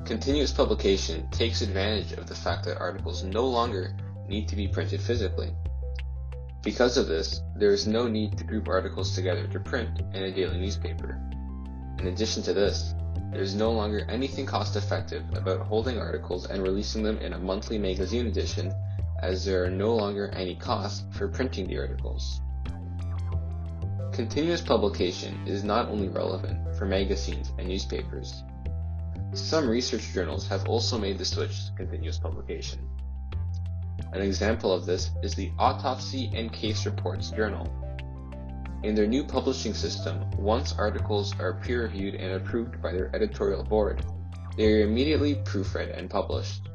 Continuous 0.05 0.51
publication 0.51 1.31
takes 1.31 1.63
advantage 1.63 2.11
of 2.15 2.27
the 2.27 2.35
fact 2.35 2.65
that 2.65 2.81
articles 2.81 3.23
no 3.23 3.47
longer 3.47 3.97
need 4.29 4.49
to 4.49 4.57
be 4.57 4.67
printed 4.67 5.01
physically. 5.01 5.55
Because 6.65 6.97
of 6.97 7.07
this, 7.07 7.43
there 7.55 7.71
is 7.71 7.87
no 7.87 8.09
need 8.09 8.37
to 8.37 8.43
group 8.43 8.67
articles 8.67 9.15
together 9.15 9.47
to 9.47 9.61
print 9.61 10.01
in 10.15 10.25
a 10.25 10.33
daily 10.33 10.59
newspaper. 10.59 11.17
In 12.01 12.09
addition 12.09 12.43
to 12.43 12.53
this, 12.53 12.93
there 13.31 13.41
is 13.41 13.55
no 13.55 13.71
longer 13.71 14.05
anything 14.09 14.47
cost 14.47 14.75
effective 14.75 15.23
about 15.37 15.65
holding 15.65 15.99
articles 15.99 16.47
and 16.47 16.61
releasing 16.61 17.05
them 17.05 17.19
in 17.19 17.35
a 17.35 17.39
monthly 17.39 17.79
magazine 17.79 18.27
edition 18.27 18.73
as 19.21 19.45
there 19.45 19.65
are 19.65 19.71
no 19.71 19.95
longer 19.95 20.29
any 20.31 20.57
costs 20.57 21.05
for 21.13 21.29
printing 21.29 21.69
the 21.69 21.79
articles. 21.79 22.41
Continuous 24.13 24.61
publication 24.61 25.41
is 25.47 25.65
not 25.65 25.89
only 25.89 26.09
relevant 26.09 26.77
for 26.77 26.85
magazines 26.85 27.51
and 27.59 27.67
newspapers. 27.67 28.43
Some 29.33 29.67
research 29.67 30.13
journals 30.13 30.47
have 30.49 30.69
also 30.69 30.99
made 30.99 31.17
the 31.17 31.25
switch 31.25 31.65
to 31.67 31.73
continuous 31.79 32.19
publication. 32.19 32.87
An 34.13 34.21
example 34.21 34.71
of 34.71 34.85
this 34.85 35.11
is 35.23 35.35
the 35.35 35.51
Autopsy 35.59 36.31
and 36.35 36.53
Case 36.53 36.85
Reports 36.85 37.31
Journal. 37.31 37.67
In 38.83 38.95
their 38.95 39.07
new 39.07 39.25
publishing 39.25 39.73
system, 39.73 40.31
once 40.33 40.75
articles 40.77 41.33
are 41.41 41.55
peer 41.55 41.85
reviewed 41.85 42.15
and 42.15 42.33
approved 42.35 42.83
by 42.83 42.93
their 42.93 43.11
editorial 43.17 43.65
board, 43.65 44.05
they 44.59 44.75
are 44.75 44.87
immediately 44.87 45.37
proofread 45.37 45.97
and 45.97 46.11
published. 46.11 46.69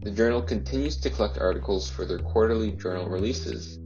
The 0.00 0.10
journal 0.10 0.40
continues 0.40 0.96
to 0.96 1.10
collect 1.10 1.36
articles 1.36 1.90
for 1.90 2.06
their 2.06 2.20
quarterly 2.20 2.72
journal 2.72 3.10
releases. 3.10 3.78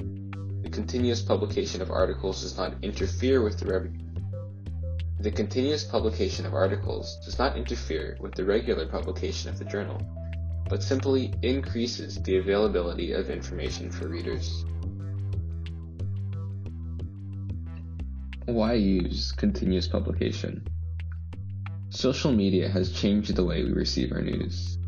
The 0.67 0.73
continuous 0.73 1.23
publication 1.23 1.81
of 1.81 1.93
articles 1.93 2.43
does 2.43 2.57
not 2.57 2.75
interfere 2.83 3.41
with 3.41 3.57
the 3.57 3.89
the 5.21 5.31
continuous 5.31 5.85
publication 5.85 6.45
of 6.45 6.55
articles 6.55 7.21
does 7.25 7.39
not 7.39 7.57
interfere 7.57 8.17
with 8.19 8.35
the 8.35 8.45
regular 8.45 8.85
publication 8.85 9.49
of 9.49 9.61
the 9.61 9.65
journal 9.65 10.03
but 10.69 10.83
simply 10.83 11.33
increases 11.43 12.21
the 12.21 12.39
availability 12.39 13.13
of 13.13 13.31
information 13.31 13.93
for 13.93 14.09
readers. 14.09 14.65
Why 18.47 18.73
use 18.73 19.31
continuous 19.31 19.87
publication? 19.87 20.67
Social 21.91 22.33
media 22.33 22.69
has 22.69 22.91
changed 22.91 23.37
the 23.37 23.45
way 23.45 23.63
we 23.63 23.71
receive 23.71 24.11
our 24.11 24.21
news. 24.21 24.79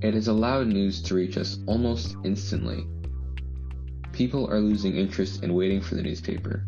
It 0.00 0.14
has 0.14 0.28
allowed 0.28 0.68
news 0.68 1.02
to 1.02 1.14
reach 1.14 1.36
us 1.36 1.58
almost 1.66 2.16
instantly. 2.24 2.86
People 4.14 4.48
are 4.48 4.60
losing 4.60 4.96
interest 4.96 5.42
in 5.42 5.54
waiting 5.54 5.80
for 5.80 5.96
the 5.96 6.02
newspaper. 6.02 6.64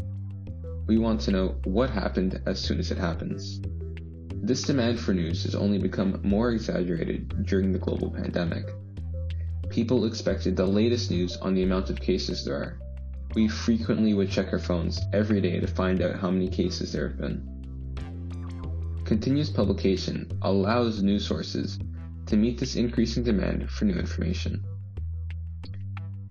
We 0.88 0.98
want 0.98 1.20
to 1.22 1.30
know 1.30 1.54
what 1.62 1.90
happened 1.90 2.42
as 2.44 2.60
soon 2.60 2.80
as 2.80 2.90
it 2.90 2.98
happens. 2.98 3.60
This 4.34 4.62
demand 4.62 4.98
for 4.98 5.14
news 5.14 5.44
has 5.44 5.54
only 5.54 5.78
become 5.78 6.20
more 6.24 6.50
exaggerated 6.50 7.46
during 7.46 7.72
the 7.72 7.78
global 7.78 8.10
pandemic. 8.10 8.66
People 9.68 10.06
expected 10.06 10.56
the 10.56 10.66
latest 10.66 11.12
news 11.12 11.36
on 11.36 11.54
the 11.54 11.62
amount 11.62 11.88
of 11.88 12.00
cases 12.00 12.44
there 12.44 12.56
are. 12.56 12.80
We 13.36 13.46
frequently 13.46 14.12
would 14.12 14.28
check 14.28 14.52
our 14.52 14.58
phones 14.58 15.00
every 15.12 15.40
day 15.40 15.60
to 15.60 15.68
find 15.68 16.02
out 16.02 16.18
how 16.18 16.32
many 16.32 16.48
cases 16.48 16.92
there 16.92 17.06
have 17.06 17.18
been. 17.18 17.46
Continuous 19.04 19.50
publication 19.50 20.36
allows 20.42 21.00
news 21.00 21.24
sources 21.24 21.78
to 22.26 22.36
meet 22.36 22.58
this 22.58 22.74
increasing 22.74 23.22
demand 23.22 23.70
for 23.70 23.84
new 23.84 23.94
information. 23.94 24.64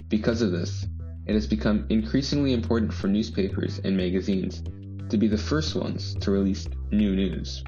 Because 0.10 0.42
of 0.42 0.52
this, 0.52 0.86
it 1.26 1.34
has 1.34 1.48
become 1.48 1.86
increasingly 1.90 2.54
important 2.54 2.94
for 2.94 3.08
newspapers 3.08 3.80
and 3.84 3.98
magazines 3.98 4.64
to 5.10 5.18
be 5.18 5.28
the 5.28 5.38
first 5.38 5.76
ones 5.76 6.16
to 6.16 6.32
release 6.32 6.68
new 6.92 7.16
news. 7.16 7.64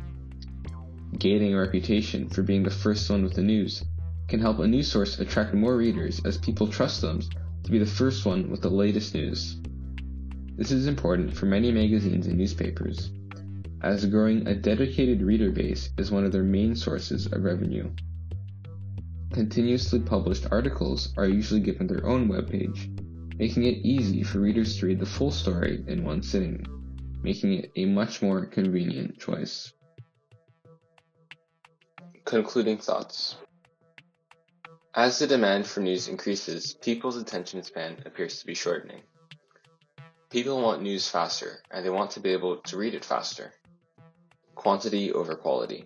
Gaining 1.17 1.53
a 1.53 1.59
reputation 1.59 2.29
for 2.29 2.43
being 2.43 2.63
the 2.63 2.69
first 2.69 3.09
one 3.09 3.23
with 3.23 3.33
the 3.33 3.41
news 3.41 3.83
can 4.27 4.39
help 4.39 4.59
a 4.59 4.67
news 4.67 4.91
source 4.91 5.19
attract 5.19 5.53
more 5.53 5.77
readers 5.77 6.21
as 6.25 6.37
people 6.37 6.67
trust 6.67 7.01
them 7.01 7.21
to 7.63 7.71
be 7.71 7.79
the 7.79 7.85
first 7.85 8.25
one 8.25 8.49
with 8.49 8.61
the 8.61 8.69
latest 8.69 9.13
news. 9.13 9.57
This 10.55 10.71
is 10.71 10.87
important 10.87 11.33
for 11.35 11.45
many 11.45 11.71
magazines 11.71 12.27
and 12.27 12.37
newspapers, 12.37 13.11
as 13.81 14.05
growing 14.05 14.47
a 14.47 14.55
dedicated 14.55 15.21
reader 15.21 15.51
base 15.51 15.91
is 15.97 16.11
one 16.11 16.25
of 16.25 16.31
their 16.31 16.43
main 16.43 16.75
sources 16.75 17.27
of 17.27 17.43
revenue. 17.43 17.89
Continuously 19.31 19.99
published 19.99 20.47
articles 20.51 21.13
are 21.15 21.27
usually 21.27 21.59
given 21.59 21.87
their 21.87 22.05
own 22.05 22.27
webpage, 22.27 23.06
making 23.37 23.63
it 23.63 23.85
easy 23.85 24.23
for 24.23 24.39
readers 24.39 24.77
to 24.79 24.87
read 24.87 24.99
the 24.99 25.05
full 25.05 25.31
story 25.31 25.83
in 25.87 26.03
one 26.03 26.23
sitting, 26.23 26.65
making 27.21 27.53
it 27.53 27.71
a 27.75 27.85
much 27.85 28.21
more 28.21 28.45
convenient 28.45 29.19
choice. 29.19 29.73
Concluding 32.25 32.77
thoughts. 32.77 33.35
As 34.93 35.19
the 35.19 35.27
demand 35.27 35.67
for 35.67 35.81
news 35.81 36.07
increases, 36.07 36.73
people's 36.73 37.17
attention 37.17 37.61
span 37.61 38.01
appears 38.05 38.39
to 38.39 38.47
be 38.47 38.55
shortening. 38.55 39.03
People 40.31 40.61
want 40.61 40.81
news 40.81 41.07
faster, 41.07 41.59
and 41.69 41.85
they 41.85 41.89
want 41.89 42.11
to 42.11 42.19
be 42.19 42.31
able 42.31 42.57
to 42.57 42.77
read 42.77 42.95
it 42.95 43.05
faster. 43.05 43.53
Quantity 44.55 45.13
over 45.13 45.35
quality. 45.35 45.85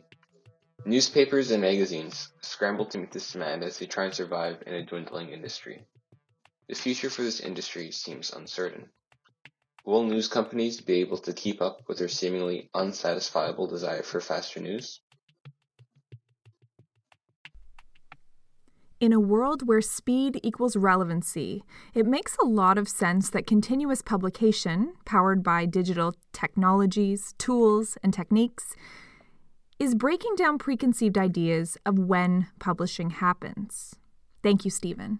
Newspapers 0.85 1.51
and 1.51 1.61
magazines 1.61 2.31
scramble 2.41 2.85
to 2.85 2.97
meet 2.97 3.11
this 3.11 3.33
demand 3.33 3.63
as 3.63 3.77
they 3.77 3.85
try 3.85 4.05
and 4.05 4.13
survive 4.13 4.63
in 4.65 4.73
a 4.73 4.85
dwindling 4.85 5.29
industry. 5.29 5.85
The 6.71 6.77
future 6.77 7.09
for 7.09 7.21
this 7.21 7.41
industry 7.41 7.91
seems 7.91 8.31
uncertain. 8.31 8.85
Will 9.85 10.03
news 10.03 10.29
companies 10.29 10.79
be 10.79 11.01
able 11.01 11.17
to 11.17 11.33
keep 11.33 11.61
up 11.61 11.81
with 11.89 11.97
their 11.97 12.07
seemingly 12.07 12.69
unsatisfiable 12.73 13.67
desire 13.67 14.03
for 14.03 14.21
faster 14.21 14.61
news? 14.61 15.01
In 19.01 19.11
a 19.11 19.19
world 19.19 19.67
where 19.67 19.81
speed 19.81 20.39
equals 20.43 20.77
relevancy, 20.77 21.65
it 21.93 22.05
makes 22.05 22.37
a 22.37 22.45
lot 22.45 22.77
of 22.77 22.87
sense 22.87 23.29
that 23.31 23.45
continuous 23.45 24.01
publication, 24.01 24.93
powered 25.03 25.43
by 25.43 25.65
digital 25.65 26.15
technologies, 26.31 27.35
tools, 27.37 27.97
and 28.01 28.13
techniques, 28.13 28.77
is 29.77 29.93
breaking 29.93 30.35
down 30.37 30.57
preconceived 30.57 31.17
ideas 31.17 31.77
of 31.85 31.99
when 31.99 32.47
publishing 32.59 33.09
happens. 33.09 33.97
Thank 34.41 34.63
you, 34.63 34.71
Stephen. 34.71 35.19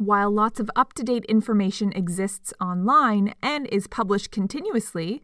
While 0.00 0.30
lots 0.30 0.58
of 0.58 0.70
up 0.74 0.94
to 0.94 1.04
date 1.04 1.26
information 1.26 1.92
exists 1.92 2.54
online 2.58 3.34
and 3.42 3.66
is 3.66 3.86
published 3.86 4.30
continuously, 4.30 5.22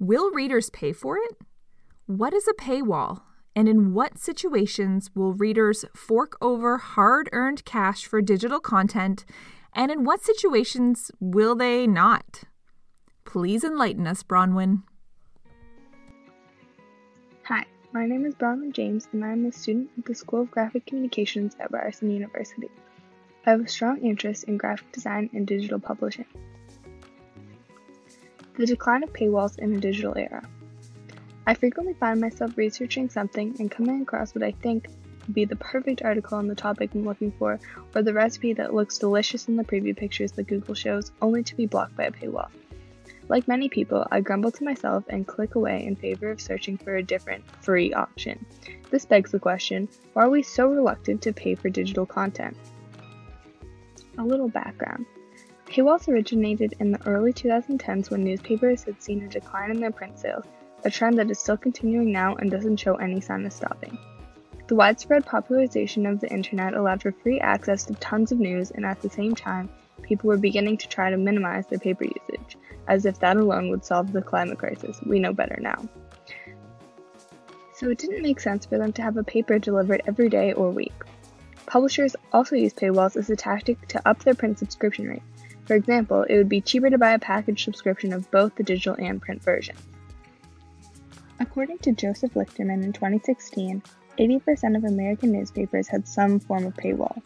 will 0.00 0.32
readers 0.32 0.68
pay 0.68 0.92
for 0.92 1.16
it? 1.16 1.36
What 2.06 2.34
is 2.34 2.48
a 2.48 2.52
paywall 2.54 3.20
and 3.54 3.68
in 3.68 3.94
what 3.94 4.18
situations 4.18 5.10
will 5.14 5.32
readers 5.32 5.84
fork 5.94 6.36
over 6.40 6.76
hard 6.76 7.28
earned 7.30 7.64
cash 7.64 8.04
for 8.04 8.20
digital 8.20 8.58
content, 8.58 9.24
and 9.72 9.92
in 9.92 10.02
what 10.02 10.24
situations 10.24 11.12
will 11.20 11.54
they 11.54 11.86
not? 11.86 12.42
Please 13.24 13.62
enlighten 13.62 14.08
us, 14.08 14.24
Bronwyn. 14.24 14.82
Hi, 17.44 17.64
my 17.92 18.06
name 18.06 18.26
is 18.26 18.34
Bronwyn 18.34 18.72
James, 18.72 19.06
and 19.12 19.24
I 19.24 19.30
am 19.30 19.46
a 19.46 19.52
student 19.52 19.88
at 19.96 20.04
the 20.04 20.16
School 20.16 20.42
of 20.42 20.50
Graphic 20.50 20.84
Communications 20.84 21.54
at 21.60 21.70
Ryerson 21.70 22.10
University. 22.10 22.68
I 23.46 23.52
have 23.52 23.60
a 23.60 23.68
strong 23.68 23.98
interest 23.98 24.42
in 24.44 24.56
graphic 24.56 24.90
design 24.90 25.30
and 25.32 25.46
digital 25.46 25.78
publishing. 25.78 26.26
The 28.58 28.66
decline 28.66 29.04
of 29.04 29.12
paywalls 29.12 29.56
in 29.60 29.72
a 29.72 29.78
digital 29.78 30.18
era. 30.18 30.42
I 31.46 31.54
frequently 31.54 31.94
find 31.94 32.20
myself 32.20 32.56
researching 32.56 33.08
something 33.08 33.54
and 33.60 33.70
coming 33.70 34.02
across 34.02 34.34
what 34.34 34.42
I 34.42 34.50
think 34.50 34.88
would 35.20 35.34
be 35.34 35.44
the 35.44 35.54
perfect 35.54 36.02
article 36.02 36.38
on 36.38 36.48
the 36.48 36.56
topic 36.56 36.90
I'm 36.92 37.04
looking 37.04 37.30
for, 37.38 37.60
or 37.94 38.02
the 38.02 38.12
recipe 38.12 38.52
that 38.54 38.74
looks 38.74 38.98
delicious 38.98 39.46
in 39.46 39.54
the 39.54 39.62
preview 39.62 39.96
pictures 39.96 40.32
that 40.32 40.48
Google 40.48 40.74
shows, 40.74 41.12
only 41.22 41.44
to 41.44 41.54
be 41.54 41.66
blocked 41.66 41.96
by 41.96 42.06
a 42.06 42.10
paywall. 42.10 42.48
Like 43.28 43.46
many 43.46 43.68
people, 43.68 44.04
I 44.10 44.22
grumble 44.22 44.50
to 44.50 44.64
myself 44.64 45.04
and 45.08 45.24
click 45.24 45.54
away 45.54 45.86
in 45.86 45.94
favor 45.94 46.32
of 46.32 46.40
searching 46.40 46.78
for 46.78 46.96
a 46.96 47.02
different, 47.02 47.44
free 47.62 47.92
option. 47.92 48.44
This 48.90 49.06
begs 49.06 49.30
the 49.30 49.38
question 49.38 49.88
why 50.14 50.24
are 50.24 50.30
we 50.30 50.42
so 50.42 50.66
reluctant 50.66 51.22
to 51.22 51.32
pay 51.32 51.54
for 51.54 51.68
digital 51.68 52.06
content? 52.06 52.56
A 54.18 54.24
little 54.24 54.48
background. 54.48 55.06
Paywalls 55.66 56.08
originated 56.08 56.74
in 56.80 56.92
the 56.92 57.06
early 57.06 57.32
2010s 57.32 58.10
when 58.10 58.24
newspapers 58.24 58.84
had 58.84 59.02
seen 59.02 59.22
a 59.22 59.28
decline 59.28 59.70
in 59.70 59.80
their 59.80 59.90
print 59.90 60.18
sales 60.18 60.44
a 60.86 60.90
trend 60.90 61.18
that 61.18 61.30
is 61.30 61.38
still 61.40 61.56
continuing 61.56 62.12
now 62.12 62.36
and 62.36 62.50
doesn't 62.50 62.76
show 62.76 62.94
any 62.94 63.20
sign 63.20 63.44
of 63.44 63.52
stopping. 63.52 63.98
The 64.68 64.76
widespread 64.76 65.26
popularization 65.26 66.06
of 66.06 66.20
the 66.20 66.30
internet 66.30 66.74
allowed 66.74 67.02
for 67.02 67.12
free 67.12 67.40
access 67.40 67.84
to 67.84 67.94
tons 67.94 68.30
of 68.30 68.38
news, 68.38 68.70
and 68.70 68.86
at 68.86 69.00
the 69.00 69.10
same 69.10 69.34
time, 69.34 69.68
people 70.02 70.28
were 70.28 70.36
beginning 70.36 70.76
to 70.78 70.88
try 70.88 71.10
to 71.10 71.16
minimize 71.16 71.66
their 71.66 71.80
paper 71.80 72.04
usage, 72.04 72.56
as 72.86 73.04
if 73.04 73.18
that 73.18 73.36
alone 73.36 73.68
would 73.70 73.84
solve 73.84 74.12
the 74.12 74.22
climate 74.22 74.58
crisis. 74.58 75.00
We 75.04 75.18
know 75.18 75.32
better 75.32 75.58
now. 75.60 75.88
So 77.74 77.90
it 77.90 77.98
didn't 77.98 78.22
make 78.22 78.40
sense 78.40 78.64
for 78.64 78.78
them 78.78 78.92
to 78.94 79.02
have 79.02 79.16
a 79.16 79.24
paper 79.24 79.58
delivered 79.58 80.02
every 80.06 80.28
day 80.28 80.52
or 80.52 80.70
week. 80.70 80.94
Publishers 81.66 82.14
also 82.32 82.56
use 82.56 82.72
paywalls 82.72 83.16
as 83.16 83.28
a 83.28 83.36
tactic 83.36 83.86
to 83.88 84.08
up 84.08 84.22
their 84.22 84.34
print 84.34 84.58
subscription 84.58 85.08
rate. 85.08 85.22
For 85.64 85.74
example, 85.74 86.22
it 86.22 86.36
would 86.36 86.48
be 86.48 86.60
cheaper 86.60 86.90
to 86.90 86.98
buy 86.98 87.12
a 87.12 87.18
package 87.18 87.64
subscription 87.64 88.12
of 88.12 88.30
both 88.30 88.54
the 88.54 88.62
digital 88.62 88.94
and 88.98 89.20
print 89.20 89.42
versions. 89.42 89.80
According 91.40 91.78
to 91.78 91.92
Joseph 91.92 92.34
Lichterman 92.34 92.84
in 92.84 92.92
2016, 92.92 93.82
80% 94.18 94.76
of 94.76 94.84
American 94.84 95.32
newspapers 95.32 95.88
had 95.88 96.06
some 96.06 96.38
form 96.38 96.64
of 96.64 96.74
paywall. 96.74 97.20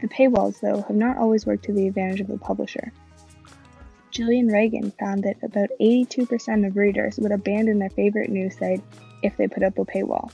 The 0.00 0.08
paywalls, 0.08 0.60
though, 0.60 0.80
have 0.80 0.96
not 0.96 1.18
always 1.18 1.44
worked 1.44 1.64
to 1.64 1.72
the 1.72 1.88
advantage 1.88 2.20
of 2.20 2.28
the 2.28 2.38
publisher. 2.38 2.92
Gillian 4.12 4.48
Reagan 4.48 4.92
found 4.92 5.24
that 5.24 5.36
about 5.42 5.68
82% 5.80 6.66
of 6.66 6.76
readers 6.76 7.18
would 7.18 7.32
abandon 7.32 7.78
their 7.78 7.90
favorite 7.90 8.30
news 8.30 8.56
site 8.56 8.82
if 9.22 9.36
they 9.36 9.46
put 9.46 9.62
up 9.62 9.78
a 9.78 9.84
paywall. 9.84 10.32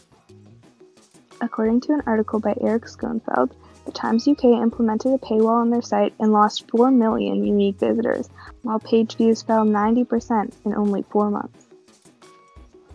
According 1.40 1.82
to 1.82 1.92
an 1.92 2.02
article 2.06 2.40
by 2.40 2.54
Eric 2.62 2.84
Schonfeld, 2.86 3.50
the 3.84 3.92
Times 3.92 4.26
UK 4.26 4.44
implemented 4.44 5.12
a 5.12 5.18
paywall 5.18 5.60
on 5.60 5.68
their 5.70 5.82
site 5.82 6.14
and 6.18 6.32
lost 6.32 6.68
4 6.70 6.90
million 6.90 7.44
unique 7.44 7.78
visitors, 7.78 8.30
while 8.62 8.80
page 8.80 9.16
views 9.16 9.42
fell 9.42 9.64
90% 9.64 10.54
in 10.64 10.74
only 10.74 11.02
four 11.02 11.30
months. 11.30 11.66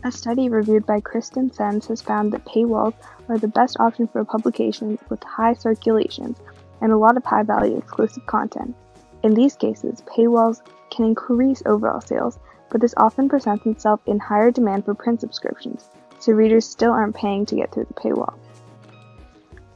A 0.04 0.12
study 0.12 0.50
reviewed 0.50 0.88
by 0.88 1.00
Kristen 1.00 1.52
Sens 1.52 1.86
has 1.86 2.02
found 2.02 2.34
that 2.34 2.46
paywalls 2.46 2.96
are 3.30 3.38
the 3.38 3.48
best 3.48 3.80
option 3.80 4.08
for 4.08 4.26
publications 4.26 5.00
with 5.10 5.24
high 5.24 5.54
circulations 5.54 6.40
and 6.82 6.92
a 6.92 6.98
lot 6.98 7.18
of 7.18 7.24
high 7.24 7.44
value 7.44 7.78
exclusive 7.78 8.26
content. 8.26 8.76
In 9.22 9.36
these 9.36 9.56
cases, 9.56 10.02
paywalls 10.08 10.62
can 10.90 11.06
increase 11.06 11.62
overall 11.68 12.02
sales, 12.02 12.40
but 12.72 12.82
this 12.82 12.96
often 12.98 13.30
presents 13.30 13.68
itself 13.68 14.02
in 14.08 14.18
higher 14.18 14.50
demand 14.50 14.86
for 14.86 14.96
print 14.96 15.22
subscriptions, 15.22 15.90
so 16.22 16.32
readers 16.32 16.66
still 16.66 16.92
aren't 16.92 17.16
paying 17.16 17.46
to 17.48 17.56
get 17.56 17.74
through 17.74 17.86
the 17.86 17.94
paywall. 17.96 18.36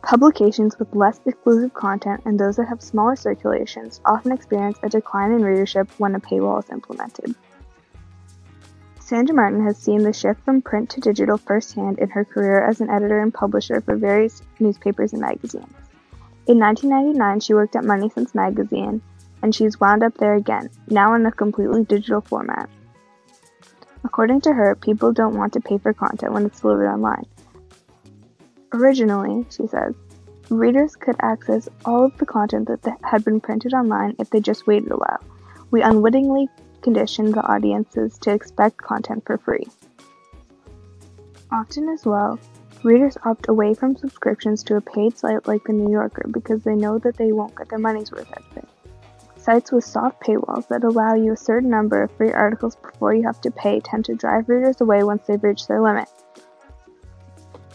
Publications 0.03 0.77
with 0.77 0.95
less 0.95 1.19
exclusive 1.25 1.73
content 1.73 2.21
and 2.25 2.39
those 2.39 2.57
that 2.57 2.67
have 2.67 2.81
smaller 2.81 3.15
circulations 3.15 3.99
often 4.05 4.31
experience 4.31 4.77
a 4.83 4.89
decline 4.89 5.31
in 5.31 5.43
readership 5.43 5.89
when 5.97 6.13
a 6.13 6.19
paywall 6.19 6.63
is 6.63 6.69
implemented. 6.69 7.33
Sandra 8.99 9.35
Martin 9.35 9.63
has 9.65 9.77
seen 9.77 10.03
the 10.03 10.13
shift 10.13 10.43
from 10.45 10.61
print 10.61 10.89
to 10.91 10.99
digital 10.99 11.37
firsthand 11.37 11.99
in 11.99 12.09
her 12.09 12.23
career 12.23 12.63
as 12.63 12.81
an 12.81 12.89
editor 12.89 13.19
and 13.19 13.33
publisher 13.33 13.81
for 13.81 13.95
various 13.95 14.41
newspapers 14.59 15.13
and 15.13 15.21
magazines. 15.21 15.73
In 16.47 16.59
1999, 16.59 17.39
she 17.39 17.55
worked 17.55 17.75
at 17.75 17.83
Money 17.83 18.09
Sense 18.09 18.35
magazine, 18.35 19.01
and 19.41 19.53
she's 19.53 19.79
wound 19.79 20.03
up 20.03 20.15
there 20.17 20.35
again, 20.35 20.69
now 20.87 21.15
in 21.15 21.25
a 21.25 21.31
completely 21.31 21.83
digital 21.83 22.21
format. 22.21 22.69
According 24.05 24.41
to 24.41 24.53
her, 24.53 24.75
people 24.75 25.11
don't 25.11 25.35
want 25.35 25.51
to 25.53 25.59
pay 25.59 25.79
for 25.79 25.91
content 25.91 26.31
when 26.31 26.45
it's 26.45 26.61
delivered 26.61 26.87
online. 26.87 27.25
Originally, 28.71 29.47
she 29.49 29.65
says, 29.65 29.95
readers 30.49 30.95
could 30.95 31.15
access 31.21 31.67
all 31.85 32.05
of 32.05 32.17
the 32.19 32.25
content 32.25 32.67
that 32.67 32.99
had 33.03 33.25
been 33.25 33.41
printed 33.41 33.73
online 33.73 34.15
if 34.19 34.29
they 34.29 34.39
just 34.39 34.67
waited 34.67 34.91
a 34.91 34.95
while. 34.95 35.23
We 35.71 35.81
unwittingly 35.81 36.47
condition 36.83 37.31
the 37.31 37.41
audiences 37.41 38.19
to 38.19 38.31
expect 38.31 38.77
content 38.77 39.23
for 39.25 39.39
free. 39.39 39.65
Often 41.51 41.89
as 41.89 42.05
well, 42.05 42.39
readers 42.83 43.17
opt 43.25 43.49
away 43.49 43.73
from 43.73 43.97
subscriptions 43.97 44.61
to 44.65 44.75
a 44.75 44.81
paid 44.81 45.17
site 45.17 45.47
like 45.47 45.63
The 45.63 45.73
New 45.73 45.91
Yorker 45.91 46.27
because 46.31 46.63
they 46.63 46.75
know 46.75 46.99
that 46.99 47.17
they 47.17 47.31
won't 47.31 47.55
get 47.55 47.69
their 47.69 47.79
money's 47.79 48.11
worth 48.11 48.31
out 48.31 48.43
it. 48.55 48.64
Sites 49.45 49.71
with 49.71 49.83
soft 49.83 50.19
paywalls 50.21 50.67
that 50.69 50.83
allow 50.83 51.13
you 51.13 51.33
a 51.33 51.37
certain 51.37 51.69
number 51.69 52.01
of 52.01 52.11
free 52.17 52.31
articles 52.31 52.75
before 52.77 53.13
you 53.13 53.21
have 53.21 53.39
to 53.41 53.51
pay 53.51 53.79
tend 53.79 54.03
to 54.05 54.15
drive 54.15 54.49
readers 54.49 54.81
away 54.81 55.03
once 55.03 55.27
they've 55.27 55.43
reached 55.43 55.67
their 55.67 55.83
limit. 55.83 56.09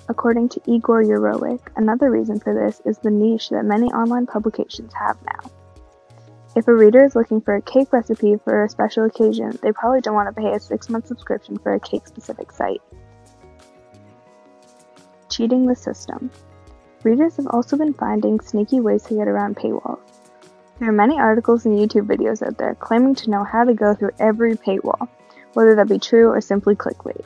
According 0.09 0.49
to 0.49 0.61
Igor 0.66 1.05
Yarowick, 1.05 1.61
another 1.77 2.11
reason 2.11 2.40
for 2.40 2.53
this 2.53 2.83
is 2.85 2.99
the 2.99 3.12
niche 3.12 3.51
that 3.51 3.64
many 3.64 3.87
online 3.87 4.27
publications 4.27 4.92
have 4.94 5.16
now. 5.23 5.49
If 6.57 6.66
a 6.66 6.75
reader 6.75 7.05
is 7.05 7.14
looking 7.14 7.40
for 7.40 7.55
a 7.55 7.62
cake 7.62 7.92
recipe 7.92 8.35
for 8.42 8.64
a 8.64 8.68
special 8.68 9.05
occasion, 9.05 9.57
they 9.62 9.71
probably 9.71 10.01
don't 10.01 10.16
want 10.16 10.29
to 10.29 10.42
pay 10.42 10.53
a 10.53 10.59
six 10.59 10.88
month 10.88 11.07
subscription 11.07 11.57
for 11.57 11.75
a 11.75 11.79
cake 11.79 12.09
specific 12.09 12.51
site. 12.51 12.83
Cheating 15.31 15.66
the 15.66 15.77
system. 15.77 16.33
Readers 17.05 17.37
have 17.37 17.47
also 17.47 17.77
been 17.77 17.94
finding 17.94 18.40
sneaky 18.40 18.81
ways 18.81 19.05
to 19.05 19.14
get 19.14 19.29
around 19.29 19.55
paywalls. 19.55 20.10
There 20.81 20.88
are 20.88 20.93
many 20.93 21.21
articles 21.21 21.66
and 21.66 21.79
YouTube 21.79 22.07
videos 22.07 22.40
out 22.40 22.57
there 22.57 22.75
claiming 22.75 23.14
to 23.16 23.29
know 23.29 23.45
how 23.45 23.64
to 23.64 23.75
go 23.75 23.95
through 23.95 24.12
every 24.19 24.57
paywall, 24.57 25.11
whether 25.53 25.75
that 25.75 25.90
be 25.90 25.99
true 25.99 26.31
or 26.31 26.40
simply 26.40 26.75
clickbait. 26.75 27.23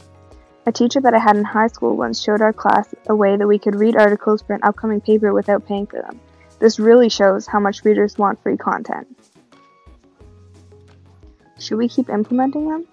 A 0.67 0.73
teacher 0.73 1.01
that 1.01 1.15
I 1.15 1.21
had 1.21 1.37
in 1.37 1.45
high 1.45 1.69
school 1.69 1.97
once 1.97 2.21
showed 2.21 2.41
our 2.41 2.53
class 2.53 2.93
a 3.09 3.15
way 3.15 3.37
that 3.37 3.47
we 3.47 3.61
could 3.61 3.77
read 3.77 3.95
articles 3.95 4.43
for 4.43 4.55
an 4.55 4.65
upcoming 4.65 5.01
paper 5.01 5.33
without 5.33 5.69
paying 5.69 5.87
for 5.87 6.03
them. 6.03 6.19
This 6.59 6.81
really 6.81 7.09
shows 7.09 7.47
how 7.47 7.61
much 7.61 7.85
readers 7.85 8.19
want 8.19 8.43
free 8.43 8.57
content. 8.57 9.07
Should 11.61 11.79
we 11.79 11.89
keep 11.89 12.11
implementing 12.11 12.69
them? 12.69 12.89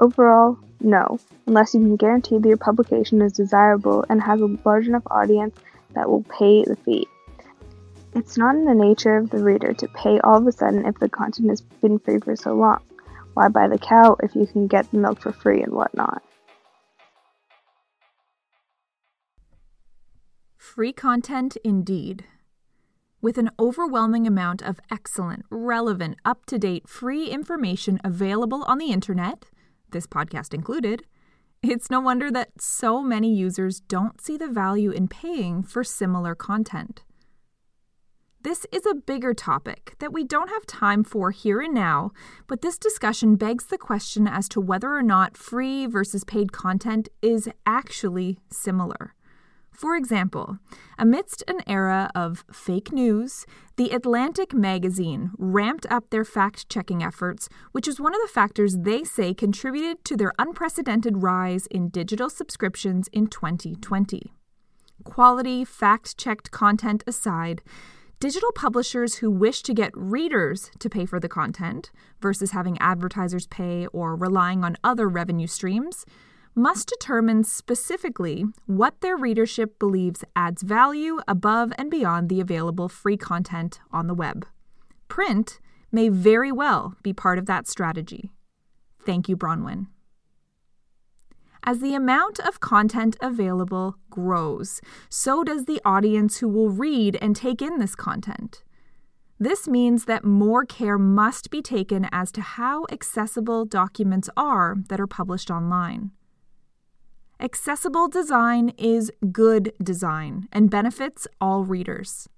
Overall, 0.00 0.58
no, 0.80 1.18
unless 1.46 1.72
you 1.72 1.80
can 1.80 1.96
guarantee 1.96 2.36
that 2.36 2.46
your 2.46 2.58
publication 2.58 3.22
is 3.22 3.32
desirable 3.32 4.04
and 4.10 4.20
has 4.20 4.42
a 4.42 4.54
large 4.66 4.86
enough 4.86 5.04
audience 5.06 5.56
that 5.94 6.10
will 6.10 6.24
pay 6.24 6.62
the 6.62 6.76
fee. 6.76 7.08
It's 8.14 8.38
not 8.38 8.54
in 8.54 8.64
the 8.64 8.74
nature 8.74 9.16
of 9.16 9.30
the 9.30 9.42
reader 9.42 9.72
to 9.72 9.88
pay 9.88 10.20
all 10.20 10.38
of 10.38 10.46
a 10.46 10.52
sudden 10.52 10.86
if 10.86 10.96
the 11.00 11.08
content 11.08 11.50
has 11.50 11.60
been 11.60 11.98
free 11.98 12.20
for 12.20 12.36
so 12.36 12.54
long. 12.54 12.78
Why 13.34 13.48
buy 13.48 13.66
the 13.66 13.78
cow 13.78 14.16
if 14.22 14.36
you 14.36 14.46
can 14.46 14.68
get 14.68 14.88
the 14.92 14.98
milk 14.98 15.20
for 15.20 15.32
free 15.32 15.62
and 15.62 15.72
whatnot? 15.72 16.22
Free 20.56 20.92
content 20.92 21.56
indeed. 21.64 22.24
With 23.20 23.36
an 23.36 23.50
overwhelming 23.58 24.28
amount 24.28 24.62
of 24.62 24.78
excellent, 24.92 25.44
relevant, 25.50 26.16
up 26.24 26.46
to 26.46 26.58
date 26.58 26.88
free 26.88 27.30
information 27.30 27.98
available 28.04 28.62
on 28.64 28.78
the 28.78 28.92
internet, 28.92 29.46
this 29.90 30.06
podcast 30.06 30.54
included, 30.54 31.04
it's 31.62 31.90
no 31.90 31.98
wonder 31.98 32.30
that 32.30 32.60
so 32.60 33.02
many 33.02 33.34
users 33.34 33.80
don't 33.80 34.20
see 34.20 34.36
the 34.36 34.46
value 34.48 34.92
in 34.92 35.08
paying 35.08 35.64
for 35.64 35.82
similar 35.82 36.36
content. 36.36 37.02
This 38.44 38.66
is 38.70 38.84
a 38.84 38.94
bigger 38.94 39.32
topic 39.32 39.94
that 40.00 40.12
we 40.12 40.22
don't 40.22 40.50
have 40.50 40.66
time 40.66 41.02
for 41.02 41.30
here 41.30 41.62
and 41.62 41.72
now, 41.72 42.10
but 42.46 42.60
this 42.60 42.76
discussion 42.76 43.36
begs 43.36 43.64
the 43.64 43.78
question 43.78 44.28
as 44.28 44.50
to 44.50 44.60
whether 44.60 44.94
or 44.94 45.02
not 45.02 45.38
free 45.38 45.86
versus 45.86 46.24
paid 46.24 46.52
content 46.52 47.08
is 47.22 47.48
actually 47.64 48.38
similar. 48.52 49.14
For 49.70 49.96
example, 49.96 50.58
amidst 50.98 51.42
an 51.48 51.60
era 51.66 52.10
of 52.14 52.44
fake 52.52 52.92
news, 52.92 53.46
The 53.76 53.92
Atlantic 53.92 54.52
magazine 54.52 55.30
ramped 55.38 55.86
up 55.90 56.10
their 56.10 56.26
fact 56.26 56.68
checking 56.68 57.02
efforts, 57.02 57.48
which 57.72 57.88
is 57.88 57.98
one 57.98 58.14
of 58.14 58.20
the 58.20 58.28
factors 58.28 58.76
they 58.76 59.04
say 59.04 59.32
contributed 59.32 60.04
to 60.04 60.18
their 60.18 60.34
unprecedented 60.38 61.22
rise 61.22 61.66
in 61.68 61.88
digital 61.88 62.28
subscriptions 62.28 63.08
in 63.08 63.26
2020. 63.26 64.34
Quality, 65.02 65.64
fact 65.64 66.18
checked 66.18 66.50
content 66.50 67.02
aside, 67.06 67.62
digital 68.20 68.50
publishers 68.52 69.16
who 69.16 69.30
wish 69.30 69.62
to 69.62 69.74
get 69.74 69.96
readers 69.96 70.70
to 70.78 70.88
pay 70.88 71.04
for 71.04 71.20
the 71.20 71.28
content 71.28 71.90
versus 72.20 72.52
having 72.52 72.78
advertisers 72.78 73.46
pay 73.46 73.86
or 73.88 74.16
relying 74.16 74.64
on 74.64 74.76
other 74.82 75.08
revenue 75.08 75.46
streams 75.46 76.04
must 76.54 76.88
determine 76.88 77.42
specifically 77.42 78.44
what 78.66 79.00
their 79.00 79.16
readership 79.16 79.78
believes 79.78 80.24
adds 80.36 80.62
value 80.62 81.18
above 81.26 81.72
and 81.76 81.90
beyond 81.90 82.28
the 82.28 82.40
available 82.40 82.88
free 82.88 83.16
content 83.16 83.80
on 83.92 84.06
the 84.06 84.14
web. 84.14 84.46
Print 85.08 85.58
may 85.90 86.08
very 86.08 86.52
well 86.52 86.94
be 87.02 87.12
part 87.12 87.38
of 87.38 87.46
that 87.46 87.66
strategy. 87.66 88.30
Thank 89.04 89.28
you, 89.28 89.36
Bronwyn. 89.36 89.86
As 91.66 91.80
the 91.80 91.94
amount 91.94 92.38
of 92.40 92.60
content 92.60 93.16
available 93.22 93.96
grows, 94.10 94.82
so 95.08 95.42
does 95.42 95.64
the 95.64 95.80
audience 95.82 96.38
who 96.38 96.48
will 96.48 96.68
read 96.68 97.16
and 97.22 97.34
take 97.34 97.62
in 97.62 97.78
this 97.78 97.94
content. 97.94 98.62
This 99.40 99.66
means 99.66 100.04
that 100.04 100.26
more 100.26 100.66
care 100.66 100.98
must 100.98 101.50
be 101.50 101.62
taken 101.62 102.06
as 102.12 102.30
to 102.32 102.42
how 102.42 102.84
accessible 102.92 103.64
documents 103.64 104.28
are 104.36 104.76
that 104.90 105.00
are 105.00 105.06
published 105.06 105.50
online. 105.50 106.10
Accessible 107.40 108.08
design 108.08 108.68
is 108.76 109.10
good 109.32 109.72
design 109.82 110.48
and 110.52 110.70
benefits 110.70 111.26
all 111.40 111.64
readers. 111.64 112.28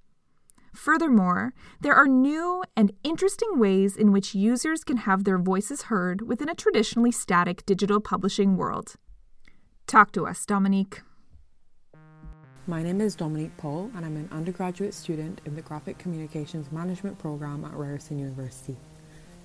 Furthermore, 0.72 1.52
there 1.80 1.94
are 1.94 2.06
new 2.06 2.62
and 2.76 2.92
interesting 3.02 3.58
ways 3.58 3.96
in 3.96 4.12
which 4.12 4.36
users 4.36 4.84
can 4.84 4.98
have 4.98 5.24
their 5.24 5.38
voices 5.38 5.82
heard 5.82 6.22
within 6.22 6.48
a 6.48 6.54
traditionally 6.54 7.10
static 7.10 7.66
digital 7.66 7.98
publishing 7.98 8.56
world. 8.56 8.94
Talk 9.86 10.10
to 10.12 10.26
us, 10.26 10.44
Dominique. 10.44 11.02
My 12.66 12.82
name 12.82 13.00
is 13.00 13.14
Dominique 13.14 13.56
Paul, 13.56 13.88
and 13.94 14.04
I'm 14.04 14.16
an 14.16 14.28
undergraduate 14.32 14.92
student 14.92 15.40
in 15.44 15.54
the 15.54 15.62
Graphic 15.62 15.96
Communications 15.96 16.72
Management 16.72 17.20
program 17.20 17.64
at 17.64 17.72
Ryerson 17.72 18.18
University. 18.18 18.76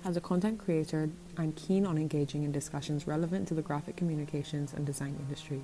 As 0.04 0.16
a 0.16 0.20
content 0.20 0.58
creator, 0.58 1.08
I'm 1.38 1.52
keen 1.52 1.86
on 1.86 1.96
engaging 1.96 2.42
in 2.42 2.50
discussions 2.50 3.06
relevant 3.06 3.46
to 3.48 3.54
the 3.54 3.62
graphic 3.62 3.94
communications 3.94 4.72
and 4.72 4.84
design 4.84 5.14
industries. 5.20 5.62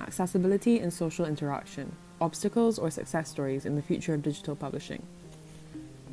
Accessibility 0.00 0.80
and 0.80 0.92
social 0.92 1.24
interaction 1.24 1.94
obstacles 2.20 2.80
or 2.80 2.90
success 2.90 3.30
stories 3.30 3.64
in 3.64 3.76
the 3.76 3.82
future 3.82 4.14
of 4.14 4.22
digital 4.22 4.56
publishing. 4.56 5.06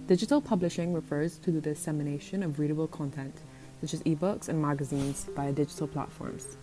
Digital 0.06 0.40
publishing 0.40 0.94
refers 0.94 1.40
to 1.40 1.50
the 1.50 1.62
dissemination 1.62 2.44
of 2.44 2.60
readable 2.60 2.88
content, 2.88 3.42
such 3.84 3.94
as 3.94 4.04
ebooks 4.04 4.48
and 4.48 4.62
magazines, 4.62 5.28
via 5.36 5.52
digital 5.52 5.88
platforms. 5.88 6.56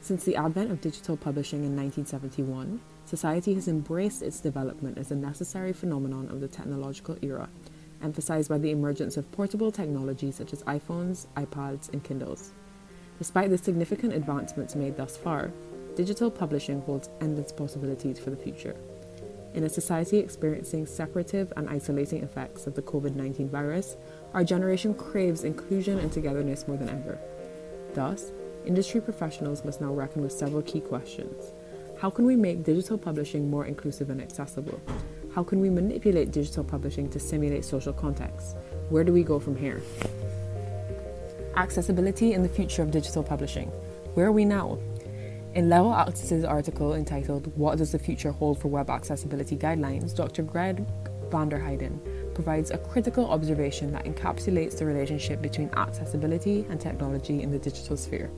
Since 0.00 0.22
the 0.22 0.36
advent 0.36 0.70
of 0.70 0.80
digital 0.80 1.16
publishing 1.16 1.64
in 1.64 1.74
1971, 1.74 2.80
society 3.04 3.54
has 3.54 3.66
embraced 3.66 4.22
its 4.22 4.38
development 4.38 4.96
as 4.96 5.10
a 5.10 5.16
necessary 5.16 5.72
phenomenon 5.72 6.28
of 6.28 6.40
the 6.40 6.46
technological 6.46 7.18
era 7.20 7.48
emphasized 8.02 8.48
by 8.48 8.58
the 8.58 8.70
emergence 8.70 9.16
of 9.16 9.30
portable 9.32 9.72
technology 9.72 10.30
such 10.30 10.52
as 10.52 10.62
iPhones, 10.64 11.26
iPads, 11.36 11.92
and 11.92 12.04
Kindles. 12.04 12.52
Despite 13.18 13.50
the 13.50 13.58
significant 13.58 14.12
advancements 14.12 14.76
made 14.76 14.96
thus 14.96 15.16
far, 15.16 15.50
digital 15.96 16.30
publishing 16.30 16.80
holds 16.82 17.08
endless 17.20 17.50
possibilities 17.50 18.18
for 18.18 18.30
the 18.30 18.36
future. 18.36 18.76
In 19.54 19.64
a 19.64 19.68
society 19.68 20.18
experiencing 20.18 20.86
separative 20.86 21.52
and 21.56 21.68
isolating 21.68 22.22
effects 22.22 22.66
of 22.66 22.74
the 22.74 22.82
COVID 22.82 23.16
19 23.16 23.48
virus, 23.48 23.96
our 24.34 24.44
generation 24.44 24.94
craves 24.94 25.44
inclusion 25.44 25.98
and 25.98 26.12
togetherness 26.12 26.68
more 26.68 26.76
than 26.76 26.88
ever. 26.88 27.18
Thus, 27.94 28.30
industry 28.66 29.00
professionals 29.00 29.64
must 29.64 29.80
now 29.80 29.92
reckon 29.92 30.22
with 30.22 30.32
several 30.32 30.62
key 30.62 30.80
questions. 30.80 31.52
How 31.98 32.10
can 32.10 32.26
we 32.26 32.36
make 32.36 32.62
digital 32.62 32.98
publishing 32.98 33.50
more 33.50 33.66
inclusive 33.66 34.10
and 34.10 34.20
accessible? 34.20 34.80
How 35.34 35.42
can 35.42 35.60
we 35.60 35.70
manipulate 35.70 36.30
digital 36.30 36.62
publishing 36.62 37.08
to 37.10 37.18
simulate 37.18 37.64
social 37.64 37.92
contexts? 37.92 38.54
Where 38.90 39.04
do 39.04 39.12
we 39.12 39.22
go 39.22 39.38
from 39.38 39.56
here? 39.56 39.82
Accessibility 41.56 42.34
and 42.34 42.44
the 42.44 42.48
future 42.48 42.82
of 42.82 42.90
digital 42.90 43.22
publishing. 43.22 43.68
Where 44.14 44.26
are 44.26 44.32
we 44.32 44.44
now? 44.44 44.78
In 45.54 45.70
Leo 45.70 45.90
Altis's 45.90 46.44
article 46.44 46.94
entitled 46.94 47.50
What 47.56 47.78
Does 47.78 47.92
the 47.92 47.98
Future 47.98 48.30
Hold 48.30 48.60
for 48.60 48.68
Web 48.68 48.90
Accessibility 48.90 49.56
Guidelines, 49.56 50.14
Dr. 50.14 50.42
Greg 50.42 50.86
Vanderheiden 51.30 51.98
provides 52.38 52.70
a 52.70 52.78
critical 52.78 53.28
observation 53.30 53.90
that 53.90 54.04
encapsulates 54.04 54.78
the 54.78 54.86
relationship 54.86 55.42
between 55.42 55.68
accessibility 55.76 56.64
and 56.70 56.80
technology 56.80 57.42
in 57.42 57.50
the 57.50 57.58
digital 57.58 57.96
sphere. 57.96 58.30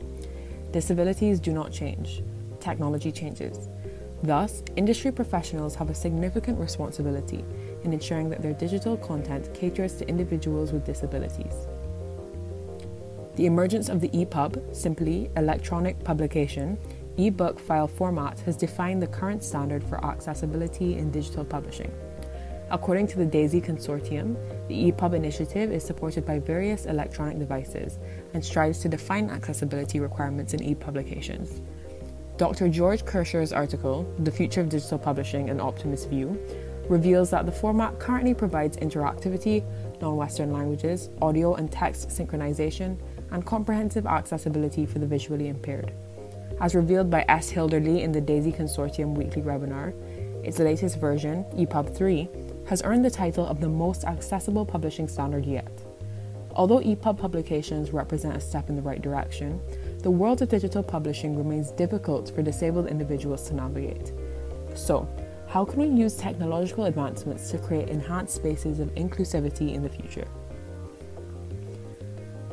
Disabilities 0.72 1.38
do 1.38 1.52
not 1.52 1.70
change, 1.70 2.22
technology 2.60 3.12
changes. 3.12 3.68
Thus, 4.22 4.62
industry 4.74 5.12
professionals 5.12 5.74
have 5.74 5.90
a 5.90 5.94
significant 5.94 6.58
responsibility 6.58 7.44
in 7.84 7.92
ensuring 7.92 8.30
that 8.30 8.40
their 8.40 8.54
digital 8.54 8.96
content 8.96 9.52
caters 9.52 9.92
to 9.96 10.08
individuals 10.08 10.72
with 10.72 10.86
disabilities. 10.86 11.66
The 13.36 13.44
emergence 13.44 13.90
of 13.90 14.00
the 14.00 14.08
EPUB, 14.08 14.74
simply 14.74 15.30
electronic 15.36 16.02
publication, 16.04 16.78
ebook 17.18 17.60
file 17.60 17.86
format 17.86 18.40
has 18.40 18.56
defined 18.56 19.02
the 19.02 19.08
current 19.08 19.44
standard 19.44 19.84
for 19.84 20.02
accessibility 20.02 20.96
in 20.96 21.10
digital 21.10 21.44
publishing. 21.44 21.92
According 22.72 23.08
to 23.08 23.18
the 23.18 23.26
DAISY 23.26 23.60
Consortium, 23.60 24.36
the 24.68 24.92
EPUB 24.92 25.14
initiative 25.14 25.72
is 25.72 25.84
supported 25.84 26.24
by 26.24 26.38
various 26.38 26.86
electronic 26.86 27.40
devices 27.40 27.98
and 28.32 28.44
strives 28.44 28.78
to 28.80 28.88
define 28.88 29.28
accessibility 29.28 29.98
requirements 29.98 30.54
in 30.54 30.62
e-publications. 30.62 31.62
Dr. 32.36 32.68
George 32.68 33.04
Kerscher's 33.04 33.52
article, 33.52 34.06
The 34.20 34.30
Future 34.30 34.60
of 34.60 34.68
Digital 34.68 35.00
Publishing 35.00 35.50
An 35.50 35.60
Optimist 35.60 36.08
View, 36.08 36.38
reveals 36.88 37.30
that 37.30 37.44
the 37.44 37.52
format 37.52 37.98
currently 37.98 38.34
provides 38.34 38.76
interactivity, 38.76 39.64
non 40.00 40.14
Western 40.14 40.52
languages, 40.52 41.10
audio 41.20 41.54
and 41.54 41.72
text 41.72 42.08
synchronization, 42.08 42.96
and 43.32 43.44
comprehensive 43.44 44.06
accessibility 44.06 44.86
for 44.86 45.00
the 45.00 45.06
visually 45.06 45.48
impaired. 45.48 45.92
As 46.60 46.76
revealed 46.76 47.10
by 47.10 47.24
S. 47.28 47.50
Hilderly 47.50 48.02
in 48.02 48.12
the 48.12 48.20
DAISY 48.20 48.52
Consortium 48.52 49.14
weekly 49.14 49.42
webinar, 49.42 49.92
its 50.44 50.58
latest 50.58 50.98
version, 50.98 51.44
EPUB 51.56 51.94
3, 51.94 52.28
has 52.70 52.82
earned 52.84 53.04
the 53.04 53.10
title 53.10 53.44
of 53.44 53.60
the 53.60 53.68
most 53.68 54.04
accessible 54.04 54.64
publishing 54.64 55.08
standard 55.08 55.44
yet. 55.44 55.82
Although 56.52 56.78
EPUB 56.78 57.18
publications 57.18 57.90
represent 57.90 58.36
a 58.36 58.40
step 58.40 58.68
in 58.68 58.76
the 58.76 58.82
right 58.82 59.02
direction, 59.02 59.60
the 60.04 60.10
world 60.12 60.40
of 60.40 60.50
digital 60.50 60.80
publishing 60.80 61.36
remains 61.36 61.72
difficult 61.72 62.32
for 62.32 62.42
disabled 62.42 62.86
individuals 62.86 63.48
to 63.48 63.54
navigate. 63.54 64.12
So, 64.76 65.08
how 65.48 65.64
can 65.64 65.80
we 65.80 66.00
use 66.00 66.16
technological 66.16 66.84
advancements 66.84 67.50
to 67.50 67.58
create 67.58 67.88
enhanced 67.88 68.36
spaces 68.36 68.78
of 68.78 68.94
inclusivity 68.94 69.74
in 69.74 69.82
the 69.82 69.88
future? 69.88 70.28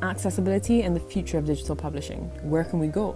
Accessibility 0.01 0.81
and 0.81 0.95
the 0.95 0.99
future 0.99 1.37
of 1.37 1.45
digital 1.45 1.75
publishing. 1.75 2.21
Where 2.41 2.63
can 2.63 2.79
we 2.79 2.87
go? 2.87 3.15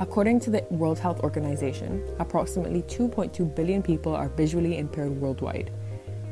According 0.00 0.40
to 0.40 0.50
the 0.50 0.66
World 0.70 0.98
Health 0.98 1.20
Organization, 1.20 2.02
approximately 2.18 2.82
2.2 2.82 3.54
billion 3.54 3.80
people 3.80 4.16
are 4.16 4.28
visually 4.30 4.78
impaired 4.78 5.12
worldwide. 5.12 5.70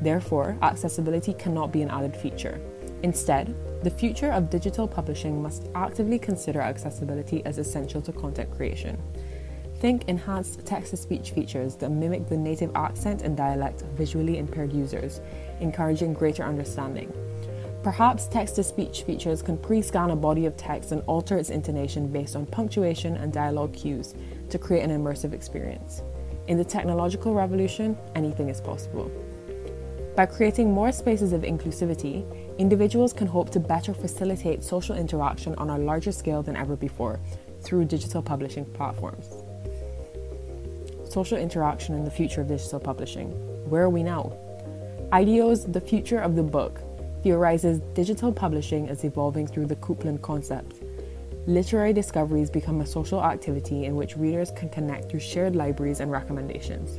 Therefore, 0.01 0.57
accessibility 0.63 1.35
cannot 1.35 1.73
be 1.73 1.83
an 1.83 1.91
added 1.91 2.17
feature. 2.17 2.61
Instead, 3.03 3.55
the 3.83 3.91
future 3.91 4.33
of 4.33 4.51
digital 4.51 4.89
publishing 4.89 5.41
must 5.41 5.69
actively 5.75 6.19
consider 6.19 6.61
accessibility 6.61 7.45
as 7.45 7.59
essential 7.59 8.03
to 8.03 8.13
content 8.13 8.51
creation. 8.51 9.01
Think 9.77 10.09
enhanced 10.09 10.67
text 10.67 10.91
to 10.91 10.97
speech 10.97 11.31
features 11.31 11.77
that 11.77 11.91
mimic 11.91 12.29
the 12.29 12.37
native 12.37 12.73
accent 12.75 13.23
and 13.23 13.37
dialect 13.37 13.83
of 13.83 13.89
visually 13.91 14.39
impaired 14.39 14.73
users, 14.73 15.21
encouraging 15.61 16.15
greater 16.15 16.43
understanding. 16.43 17.13
Perhaps 17.85 18.27
text 18.27 18.57
to 18.57 18.65
speech 18.65 19.05
features 19.05 19.41
can 19.41 19.57
pre 19.57 19.81
scan 19.81 20.11
a 20.11 20.17
body 20.17 20.47
of 20.47 20.57
text 20.57 20.91
and 20.91 21.03
alter 21.07 21.39
its 21.39 21.51
intonation 21.51 22.09
based 22.09 22.35
on 22.35 22.45
punctuation 22.45 23.17
and 23.17 23.33
dialogue 23.33 23.73
cues 23.73 24.17
to 24.51 24.59
create 24.59 24.83
an 24.83 24.91
immersive 24.91 25.33
experience. 25.33 26.03
In 26.49 26.59
the 26.59 26.65
technological 26.65 27.33
revolution, 27.33 27.97
anything 28.17 28.49
is 28.49 28.61
possible. 28.61 29.09
By 30.19 30.27
creating 30.27 30.73
more 30.73 30.91
spaces 30.91 31.33
of 31.33 31.43
inclusivity, 31.43 32.27
individuals 32.59 33.13
can 33.13 33.29
hope 33.29 33.51
to 33.51 33.61
better 33.61 33.95
facilitate 33.95 34.65
social 34.65 34.97
interaction 34.97 35.55
on 35.55 35.71
a 35.71 35.79
larger 35.79 36.11
scale 36.11 36.43
than 36.43 36.57
ever 36.57 36.75
before 36.75 37.21
through 37.61 37.85
digital 37.85 38.21
publishing 38.21 38.65
platforms. 38.65 39.29
Social 41.09 41.39
interaction 41.39 41.95
in 41.95 42.05
the 42.05 42.11
future 42.11 42.41
of 42.41 42.49
digital 42.49 42.81
publishing. 42.81 43.29
Where 43.71 43.85
are 43.85 43.91
we 43.91 44.03
now? 44.03 44.37
IDEO's 45.13 45.65
The 45.67 45.81
Future 45.81 46.19
of 46.19 46.35
the 46.35 46.43
Book 46.43 46.81
theorizes 47.23 47.79
digital 47.95 48.33
publishing 48.33 48.89
as 48.89 49.05
evolving 49.05 49.47
through 49.47 49.67
the 49.67 49.77
Coupland 49.77 50.21
concept. 50.21 50.83
Literary 51.47 51.93
discoveries 51.93 52.51
become 52.51 52.81
a 52.81 52.87
social 52.87 53.23
activity 53.23 53.85
in 53.85 53.95
which 53.95 54.17
readers 54.17 54.51
can 54.51 54.69
connect 54.69 55.09
through 55.09 55.21
shared 55.21 55.55
libraries 55.55 56.01
and 56.01 56.11
recommendations. 56.11 56.99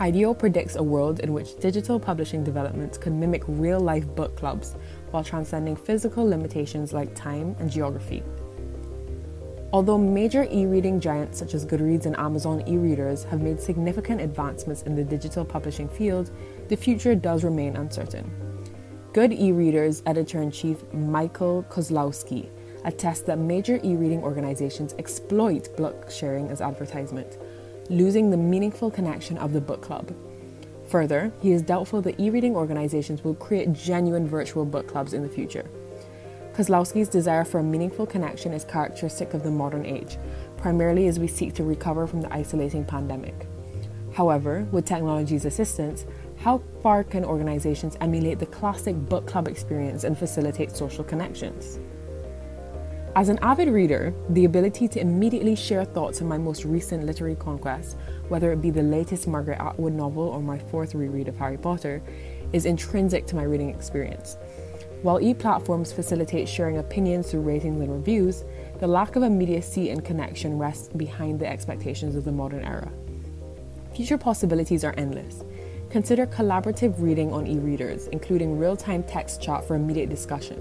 IDEO 0.00 0.34
predicts 0.34 0.74
a 0.74 0.82
world 0.82 1.20
in 1.20 1.32
which 1.32 1.56
digital 1.60 2.00
publishing 2.00 2.42
developments 2.42 2.98
could 2.98 3.12
mimic 3.12 3.44
real 3.46 3.78
life 3.78 4.06
book 4.16 4.36
clubs 4.36 4.74
while 5.12 5.22
transcending 5.22 5.76
physical 5.76 6.24
limitations 6.26 6.92
like 6.92 7.14
time 7.14 7.54
and 7.60 7.70
geography. 7.70 8.22
Although 9.72 9.98
major 9.98 10.48
e 10.50 10.66
reading 10.66 10.98
giants 10.98 11.38
such 11.38 11.54
as 11.54 11.64
Goodreads 11.64 12.06
and 12.06 12.18
Amazon 12.18 12.62
e 12.68 12.76
readers 12.76 13.22
have 13.24 13.40
made 13.40 13.60
significant 13.60 14.20
advancements 14.20 14.82
in 14.82 14.96
the 14.96 15.04
digital 15.04 15.44
publishing 15.44 15.88
field, 15.88 16.32
the 16.68 16.76
future 16.76 17.14
does 17.14 17.44
remain 17.44 17.76
uncertain. 17.76 18.28
Good 19.12 19.32
e 19.32 19.52
readers 19.52 20.02
editor 20.06 20.42
in 20.42 20.50
chief 20.50 20.82
Michael 20.92 21.64
Kozlowski 21.70 22.50
attests 22.84 23.22
that 23.22 23.38
major 23.38 23.78
e 23.84 23.94
reading 23.94 24.22
organizations 24.22 24.94
exploit 24.98 25.74
book 25.76 26.10
sharing 26.10 26.48
as 26.50 26.60
advertisement 26.60 27.38
losing 27.90 28.30
the 28.30 28.36
meaningful 28.36 28.90
connection 28.90 29.38
of 29.38 29.52
the 29.52 29.60
book 29.60 29.82
club. 29.82 30.14
Further, 30.88 31.32
he 31.40 31.52
is 31.52 31.62
doubtful 31.62 32.02
that 32.02 32.18
e 32.20 32.30
reading 32.30 32.54
organizations 32.54 33.24
will 33.24 33.34
create 33.34 33.72
genuine 33.72 34.28
virtual 34.28 34.64
book 34.64 34.86
clubs 34.86 35.12
in 35.12 35.22
the 35.22 35.28
future. 35.28 35.68
Kozlowski's 36.54 37.08
desire 37.08 37.44
for 37.44 37.58
a 37.58 37.64
meaningful 37.64 38.06
connection 38.06 38.52
is 38.52 38.64
characteristic 38.64 39.34
of 39.34 39.42
the 39.42 39.50
modern 39.50 39.84
age, 39.84 40.18
primarily 40.56 41.08
as 41.08 41.18
we 41.18 41.26
seek 41.26 41.52
to 41.54 41.64
recover 41.64 42.06
from 42.06 42.20
the 42.20 42.32
isolating 42.32 42.84
pandemic. 42.84 43.48
However, 44.12 44.66
with 44.70 44.84
technology's 44.84 45.44
assistance, 45.44 46.06
how 46.36 46.62
far 46.80 47.02
can 47.02 47.24
organizations 47.24 47.96
emulate 48.00 48.38
the 48.38 48.46
classic 48.46 48.94
book 48.94 49.26
club 49.26 49.48
experience 49.48 50.04
and 50.04 50.16
facilitate 50.16 50.76
social 50.76 51.02
connections? 51.02 51.80
As 53.16 53.28
an 53.28 53.38
avid 53.42 53.68
reader, 53.68 54.12
the 54.30 54.44
ability 54.44 54.88
to 54.88 55.00
immediately 55.00 55.54
share 55.54 55.84
thoughts 55.84 56.20
on 56.20 56.26
my 56.26 56.36
most 56.36 56.64
recent 56.64 57.06
literary 57.06 57.36
conquest, 57.36 57.96
whether 58.26 58.50
it 58.50 58.60
be 58.60 58.70
the 58.70 58.82
latest 58.82 59.28
Margaret 59.28 59.60
Atwood 59.60 59.92
novel 59.92 60.24
or 60.24 60.42
my 60.42 60.58
fourth 60.58 60.96
reread 60.96 61.28
of 61.28 61.36
Harry 61.36 61.56
Potter, 61.56 62.02
is 62.52 62.66
intrinsic 62.66 63.24
to 63.28 63.36
my 63.36 63.44
reading 63.44 63.70
experience. 63.70 64.36
While 65.02 65.20
e 65.20 65.32
platforms 65.32 65.92
facilitate 65.92 66.48
sharing 66.48 66.78
opinions 66.78 67.30
through 67.30 67.42
ratings 67.42 67.80
and 67.80 67.92
reviews, 67.92 68.42
the 68.80 68.88
lack 68.88 69.14
of 69.14 69.22
immediacy 69.22 69.90
and 69.90 70.04
connection 70.04 70.58
rests 70.58 70.88
behind 70.88 71.38
the 71.38 71.46
expectations 71.46 72.16
of 72.16 72.24
the 72.24 72.32
modern 72.32 72.64
era. 72.64 72.90
Future 73.94 74.18
possibilities 74.18 74.82
are 74.82 74.94
endless. 74.96 75.44
Consider 75.88 76.26
collaborative 76.26 77.00
reading 77.00 77.32
on 77.32 77.46
e 77.46 77.58
readers, 77.60 78.08
including 78.08 78.58
real 78.58 78.76
time 78.76 79.04
text 79.04 79.40
chat 79.40 79.64
for 79.64 79.76
immediate 79.76 80.10
discussion. 80.10 80.58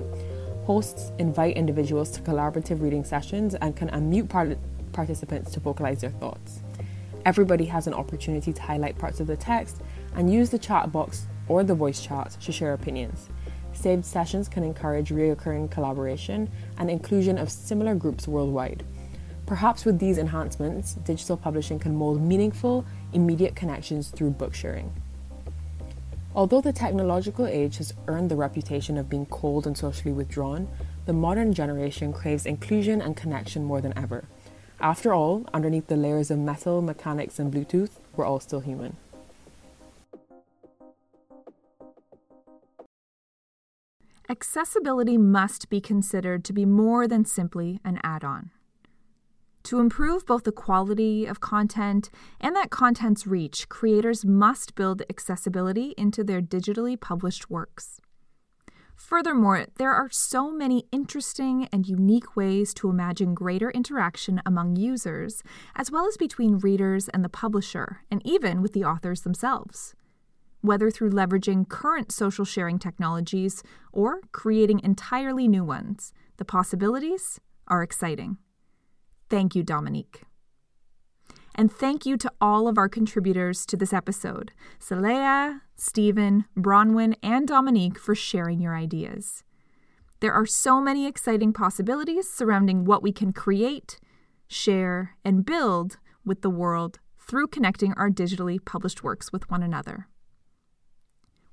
Hosts 0.66 1.12
invite 1.20 1.58
individuals 1.58 2.10
to 2.12 2.22
collaborative 2.22 2.82
reading 2.82 3.04
sessions 3.04 3.54
and 3.56 3.76
can 3.76 3.90
unmute 3.90 4.30
part- 4.30 4.58
participants 4.94 5.52
to 5.52 5.60
vocalize 5.60 6.00
their 6.00 6.12
thoughts. 6.12 6.62
Everybody 7.26 7.66
has 7.66 7.86
an 7.86 7.94
opportunity 7.94 8.54
to 8.54 8.62
highlight 8.62 8.98
parts 8.98 9.20
of 9.20 9.28
the 9.28 9.36
text 9.36 9.82
and 10.16 10.32
use 10.32 10.50
the 10.52 10.58
chat 10.58 10.90
box 10.92 11.26
or 11.50 11.66
the 11.66 11.76
voice 11.76 12.02
chat 12.02 12.38
to 12.42 12.52
share 12.54 12.74
opinions. 12.74 13.28
Saved 13.74 14.06
sessions 14.06 14.48
can 14.48 14.64
encourage 14.64 15.10
reoccurring 15.10 15.70
collaboration 15.70 16.50
and 16.78 16.90
inclusion 16.90 17.38
of 17.38 17.52
similar 17.52 17.94
groups 17.94 18.26
worldwide. 18.26 18.86
Perhaps 19.46 19.84
with 19.84 20.00
these 20.00 20.18
enhancements, 20.18 20.94
digital 20.94 21.36
publishing 21.36 21.78
can 21.78 21.94
mold 21.94 22.22
meaningful, 22.22 22.86
immediate 23.12 23.56
connections 23.56 24.10
through 24.10 24.30
book 24.30 24.54
sharing. 24.54 24.94
Although 26.36 26.62
the 26.62 26.74
technological 26.74 27.46
age 27.46 27.78
has 27.78 27.94
earned 28.08 28.32
the 28.32 28.36
reputation 28.36 28.98
of 28.98 29.10
being 29.10 29.28
cold 29.28 29.68
and 29.68 29.78
socially 29.78 30.12
withdrawn, 30.12 30.68
the 31.06 31.14
modern 31.14 31.54
generation 31.54 32.12
craves 32.12 32.48
inclusion 32.48 33.02
and 33.02 33.16
connection 33.16 33.64
more 33.64 33.82
than 33.82 33.96
ever. 33.96 34.26
After 34.80 35.14
all, 35.14 35.46
underneath 35.54 35.88
the 35.88 35.96
layers 35.96 36.32
of 36.32 36.40
metal, 36.40 36.82
mechanics, 36.82 37.38
and 37.38 37.54
Bluetooth, 37.54 37.92
we're 38.16 38.26
all 38.26 38.40
still 38.40 38.62
human. 38.62 38.98
Accessibility 44.28 45.18
must 45.18 45.70
be 45.70 45.80
considered 45.80 46.44
to 46.46 46.54
be 46.54 46.66
more 46.66 47.08
than 47.08 47.26
simply 47.26 47.80
an 47.86 48.00
add 48.02 48.24
on. 48.24 48.50
To 49.66 49.80
improve 49.80 50.26
both 50.26 50.44
the 50.44 50.52
quality 50.52 51.26
of 51.26 51.40
content 51.40 52.10
and 52.42 52.56
that 52.56 52.70
content's 52.70 53.26
reach, 53.26 53.70
creators 53.70 54.26
must 54.26 54.76
build 54.76 55.04
accessibility 55.10 55.94
into 55.98 56.24
their 56.24 56.42
digitally 56.42 57.00
published 57.00 57.50
works. 57.50 58.02
Furthermore, 58.96 59.66
there 59.78 59.94
are 59.94 60.10
so 60.12 60.52
many 60.52 60.86
interesting 60.92 61.68
and 61.72 61.88
unique 61.88 62.36
ways 62.36 62.74
to 62.76 62.90
imagine 62.90 63.34
greater 63.34 63.72
interaction 63.72 64.42
among 64.46 64.76
users, 64.76 65.44
as 65.76 65.90
well 65.90 66.08
as 66.08 66.18
between 66.18 66.60
readers 66.60 67.10
and 67.10 67.24
the 67.24 67.30
publisher, 67.30 68.02
and 68.12 68.22
even 68.26 68.62
with 68.62 68.74
the 68.74 68.84
authors 68.84 69.22
themselves 69.22 69.96
whether 70.64 70.90
through 70.90 71.12
leveraging 71.12 71.68
current 71.68 72.10
social 72.10 72.46
sharing 72.46 72.80
technologies 72.80 73.62
or 73.92 74.22
creating 74.32 74.80
entirely 74.82 75.46
new 75.46 75.64
ones. 75.64 76.14
The 76.38 76.46
possibilities 76.46 77.40
are 77.68 77.84
exciting. 77.84 78.38
Thank 79.34 79.56
you, 79.56 79.64
Dominique. 79.64 80.26
And 81.56 81.72
thank 81.72 82.06
you 82.06 82.18
to 82.18 82.32
all 82.40 82.68
of 82.68 82.78
our 82.78 82.88
contributors 82.88 83.66
to 83.66 83.76
this 83.76 83.92
episode 83.92 84.52
Saleha, 84.80 85.62
Stephen, 85.76 86.46
Bronwyn, 86.56 87.16
and 87.24 87.48
Dominique 87.48 87.98
for 87.98 88.14
sharing 88.14 88.62
your 88.62 88.76
ideas. 88.76 89.44
There 90.20 90.34
are 90.34 90.46
so 90.46 90.80
many 90.80 91.08
exciting 91.08 91.52
possibilities 91.52 92.30
surrounding 92.30 92.86
what 92.86 93.02
we 93.02 93.12
can 93.12 93.34
create, 93.34 94.00
share, 94.48 95.16
and 95.26 95.44
build 95.44 95.98
with 96.24 96.44
the 96.44 96.52
world 96.52 97.00
through 97.18 97.48
connecting 97.48 97.96
our 97.96 98.12
digitally 98.12 98.64
published 98.64 99.04
works 99.04 99.32
with 99.32 99.50
one 99.50 99.64
another. 99.64 100.10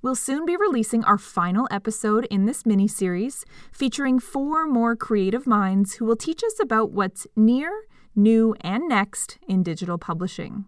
We'll 0.03 0.15
soon 0.15 0.47
be 0.47 0.57
releasing 0.57 1.05
our 1.05 1.19
final 1.19 1.69
episode 1.71 2.27
in 2.31 2.47
this 2.47 2.65
mini 2.65 2.89
series, 2.89 3.45
featuring 3.71 4.19
four 4.19 4.67
more 4.67 4.97
creative 4.97 5.47
minds 5.47 5.95
who 5.95 6.07
will 6.07 6.17
teach 6.17 6.43
us 6.43 6.59
about 6.59 6.91
what's 6.91 7.27
near, 7.37 7.83
new, 8.17 8.55
and 8.63 8.89
next 8.89 9.37
in 9.47 9.63
digital 9.63 9.99
publishing. 9.99 10.65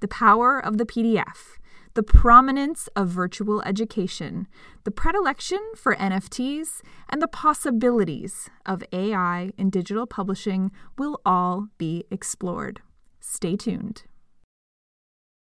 The 0.00 0.08
power 0.08 0.58
of 0.58 0.78
the 0.78 0.86
PDF, 0.86 1.58
the 1.94 2.02
prominence 2.02 2.88
of 2.96 3.06
virtual 3.10 3.62
education, 3.62 4.48
the 4.82 4.90
predilection 4.90 5.60
for 5.76 5.94
NFTs, 5.94 6.82
and 7.08 7.22
the 7.22 7.28
possibilities 7.28 8.50
of 8.66 8.82
AI 8.92 9.52
in 9.56 9.70
digital 9.70 10.08
publishing 10.08 10.72
will 10.98 11.20
all 11.24 11.68
be 11.78 12.02
explored. 12.10 12.80
Stay 13.20 13.54
tuned. 13.54 14.02